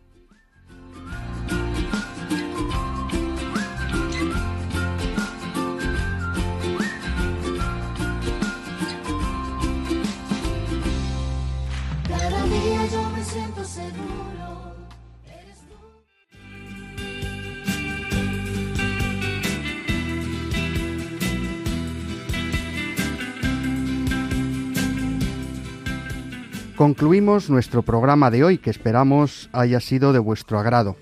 Concluimos 26.82 27.48
nuestro 27.48 27.82
programa 27.82 28.32
de 28.32 28.42
hoy 28.42 28.58
que 28.58 28.68
esperamos 28.68 29.48
haya 29.52 29.78
sido 29.78 30.12
de 30.12 30.18
vuestro 30.18 30.58
agrado. 30.58 30.96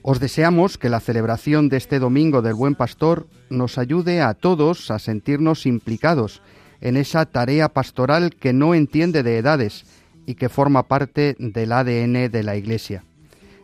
Os 0.00 0.20
deseamos 0.20 0.78
que 0.78 0.88
la 0.88 1.00
celebración 1.00 1.68
de 1.68 1.76
este 1.76 1.98
Domingo 1.98 2.40
del 2.40 2.54
Buen 2.54 2.76
Pastor 2.76 3.26
nos 3.50 3.76
ayude 3.76 4.22
a 4.22 4.34
todos 4.34 4.92
a 4.92 5.00
sentirnos 5.00 5.66
implicados 5.66 6.40
en 6.80 6.96
esa 6.96 7.26
tarea 7.26 7.68
pastoral 7.70 8.36
que 8.36 8.52
no 8.52 8.76
entiende 8.76 9.24
de 9.24 9.38
edades 9.38 9.86
y 10.24 10.36
que 10.36 10.48
forma 10.48 10.84
parte 10.84 11.34
del 11.40 11.72
ADN 11.72 12.30
de 12.30 12.42
la 12.44 12.54
Iglesia. 12.54 13.02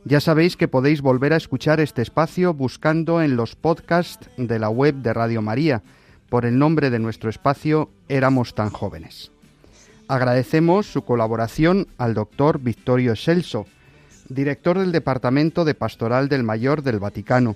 Ya 0.04 0.18
sabéis 0.18 0.56
que 0.56 0.66
podéis 0.66 1.02
volver 1.02 1.32
a 1.34 1.36
escuchar 1.36 1.78
este 1.78 2.02
espacio 2.02 2.52
buscando 2.52 3.22
en 3.22 3.36
los 3.36 3.54
podcasts 3.54 4.28
de 4.36 4.58
la 4.58 4.70
web 4.70 4.96
de 4.96 5.12
Radio 5.12 5.40
María 5.40 5.84
por 6.30 6.46
el 6.46 6.58
nombre 6.58 6.90
de 6.90 6.98
nuestro 6.98 7.30
espacio 7.30 7.90
Éramos 8.08 8.56
tan 8.56 8.70
jóvenes. 8.70 9.30
Agradecemos 10.10 10.90
su 10.90 11.02
colaboración 11.02 11.86
al 11.96 12.14
doctor 12.14 12.58
Victorio 12.58 13.14
Celso, 13.14 13.66
director 14.28 14.76
del 14.76 14.90
Departamento 14.90 15.64
de 15.64 15.76
Pastoral 15.76 16.28
del 16.28 16.42
Mayor 16.42 16.82
del 16.82 16.98
Vaticano. 16.98 17.54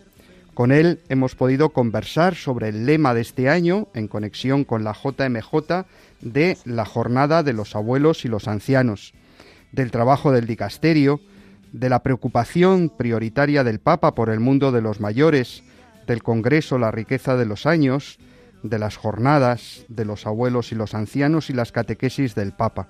Con 0.55 0.71
él 0.71 1.01
hemos 1.09 1.35
podido 1.35 1.71
conversar 1.71 2.37
sobre 2.37 2.69
el 2.69 2.87
lema 2.87 3.13
de 3.13 3.23
este 3.23 3.49
año, 3.49 3.89
en 3.93 4.07
conexión 4.07 4.63
con 4.63 4.85
la 4.85 4.93
JMJ, 4.93 5.85
de 6.21 6.57
la 6.65 6.85
Jornada 6.85 7.43
de 7.43 7.55
los 7.55 7.75
Abuelos 7.75 8.25
y 8.25 8.29
los 8.29 8.47
Ancianos, 8.47 9.15
del 9.73 9.91
trabajo 9.91 10.31
del 10.31 10.47
dicasterio, 10.47 11.19
de 11.73 11.89
la 11.89 12.05
preocupación 12.05 12.89
prioritaria 12.89 13.65
del 13.65 13.81
Papa 13.81 14.15
por 14.15 14.31
el 14.31 14.39
mundo 14.39 14.71
de 14.71 14.81
los 14.81 15.01
mayores, 15.01 15.65
del 16.07 16.23
Congreso 16.23 16.79
La 16.79 16.93
riqueza 16.93 17.35
de 17.35 17.47
los 17.47 17.67
años, 17.67 18.21
de 18.65 18.79
las 18.79 18.97
jornadas 18.97 19.85
de 19.89 20.07
los 20.07 20.27
abuelos 20.27 20.73
y 20.73 20.75
los 20.75 20.95
ancianos 20.95 21.51
y 21.51 21.53
las 21.53 21.71
catequesis 21.71 22.35
del 22.35 22.53
Papa. 22.53 22.89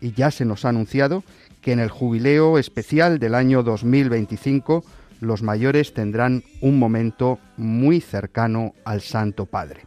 Y 0.00 0.12
ya 0.12 0.30
se 0.30 0.44
nos 0.44 0.64
ha 0.64 0.70
anunciado 0.70 1.24
que 1.60 1.72
en 1.72 1.80
el 1.80 1.90
jubileo 1.90 2.58
especial 2.58 3.18
del 3.18 3.34
año 3.34 3.62
2025 3.62 4.84
los 5.20 5.42
mayores 5.42 5.92
tendrán 5.92 6.44
un 6.60 6.78
momento 6.78 7.40
muy 7.56 8.00
cercano 8.00 8.74
al 8.84 9.00
Santo 9.00 9.46
Padre. 9.46 9.82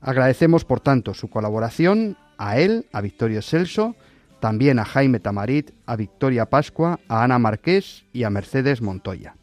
Agradecemos, 0.00 0.64
por 0.64 0.80
tanto, 0.80 1.12
su 1.12 1.28
colaboración 1.28 2.16
a 2.38 2.58
él, 2.58 2.86
a 2.92 3.02
Victorio 3.02 3.42
Celso, 3.42 3.94
también 4.40 4.78
a 4.78 4.86
Jaime 4.86 5.20
Tamarit, 5.20 5.72
a 5.84 5.96
Victoria 5.96 6.46
Pascua, 6.46 6.98
a 7.08 7.24
Ana 7.24 7.38
Marqués 7.38 8.04
y 8.14 8.22
a 8.22 8.30
Mercedes 8.30 8.80
Montoya. 8.80 9.34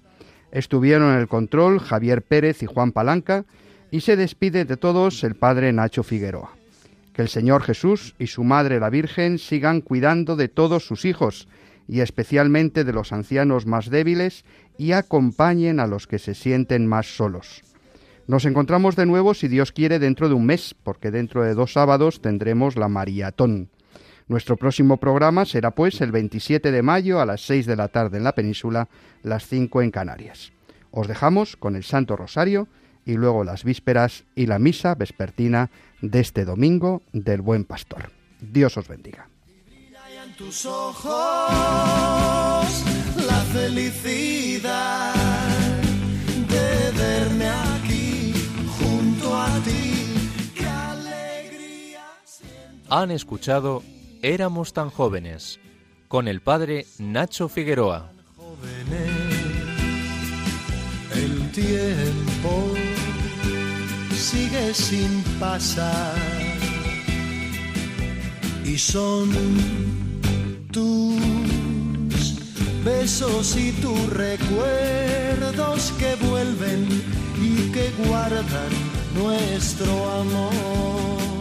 Estuvieron 0.52 1.12
en 1.14 1.20
el 1.20 1.28
control 1.28 1.80
Javier 1.80 2.24
Pérez 2.24 2.64
y 2.64 2.66
Juan 2.66 2.91
Palanca, 2.91 3.45
y 3.92 4.02
se 4.02 4.16
despide 4.16 4.66
de 4.66 4.78
todos 4.78 5.24
el 5.24 5.36
Padre 5.36 5.72
Nacho 5.74 6.04
Figueroa. 6.04 6.52
Que 7.14 7.22
el 7.22 7.30
Señor 7.30 7.64
Jesús 7.64 8.16
y 8.20 8.28
su 8.28 8.44
Madre 8.44 8.80
la 8.80 8.90
Virgen 8.90 9.40
sigan 9.40 9.82
cuidando 9.82 10.36
de 10.36 10.50
todos 10.50 10.86
sus 10.86 11.06
hijos 11.06 11.48
y 11.88 12.02
especialmente 12.02 12.84
de 12.84 12.94
los 12.94 13.12
ancianos 13.12 13.66
más 13.66 13.90
débiles 13.90 14.44
y 14.78 14.92
acompañen 14.92 15.80
a 15.80 15.88
los 15.88 16.06
que 16.06 16.20
se 16.20 16.34
sienten 16.34 16.86
más 16.86 17.16
solos. 17.16 17.64
Nos 18.28 18.44
encontramos 18.44 18.98
de 18.98 19.06
nuevo, 19.06 19.34
si 19.34 19.48
Dios 19.48 19.72
quiere, 19.72 20.00
dentro 20.00 20.28
de 20.28 20.36
un 20.36 20.46
mes, 20.46 20.76
porque 20.84 21.12
dentro 21.12 21.44
de 21.44 21.54
dos 21.54 21.74
sábados 21.74 22.22
tendremos 22.22 22.76
la 22.76 22.90
Maratón. 22.90 23.70
Nuestro 24.28 24.58
próximo 24.58 24.98
programa 24.98 25.46
será 25.46 25.72
pues 25.72 26.02
el 26.02 26.12
27 26.12 26.72
de 26.72 26.82
mayo 26.82 27.22
a 27.22 27.26
las 27.26 27.40
6 27.46 27.66
de 27.66 27.78
la 27.78 27.88
tarde 27.88 28.18
en 28.18 28.26
la 28.26 28.36
península, 28.36 28.90
las 29.24 29.48
5 29.48 29.82
en 29.82 29.92
Canarias. 29.92 30.52
Os 30.92 31.08
dejamos 31.08 31.56
con 31.56 31.78
el 31.78 31.86
Santo 31.86 32.18
Rosario 32.18 32.68
y 33.08 33.14
luego 33.14 33.43
las 33.45 33.64
vísperas 33.64 34.26
y 34.36 34.45
la 34.45 34.60
misa 34.60 34.93
vespertina 34.93 35.72
de 36.01 36.20
este 36.20 36.45
domingo 36.45 37.01
del 37.14 37.41
Buen 37.41 37.64
Pastor. 37.64 38.12
Dios 38.39 38.78
os 38.78 38.88
bendiga. 38.88 39.30
tus 40.38 40.66
ojos 40.66 41.08
la 43.26 43.41
felicidad 43.53 45.14
de 46.49 46.91
verme 46.91 47.47
aquí 47.47 48.34
junto 48.78 49.36
a 49.36 49.47
ti. 49.64 50.51
Qué 50.53 50.66
alegría 50.68 52.05
Han 52.89 53.12
escuchado 53.12 53.84
Éramos 54.22 54.74
tan 54.74 54.89
jóvenes 54.89 55.60
con 56.08 56.28
el 56.28 56.41
padre 56.41 56.86
Nacho 56.99 57.47
Figueroa. 57.47 58.12
El 61.14 61.51
tiempo 61.51 62.76
sigue 64.32 64.73
sin 64.73 65.23
pasar 65.39 66.13
y 68.65 68.78
son 68.78 69.30
tus 70.69 72.36
besos 72.84 73.55
y 73.55 73.71
tus 73.84 74.09
recuerdos 74.09 75.93
que 75.97 76.15
vuelven 76.28 76.89
y 77.41 77.71
que 77.71 77.89
guardan 78.05 78.73
nuestro 79.15 79.93
amor. 80.19 81.37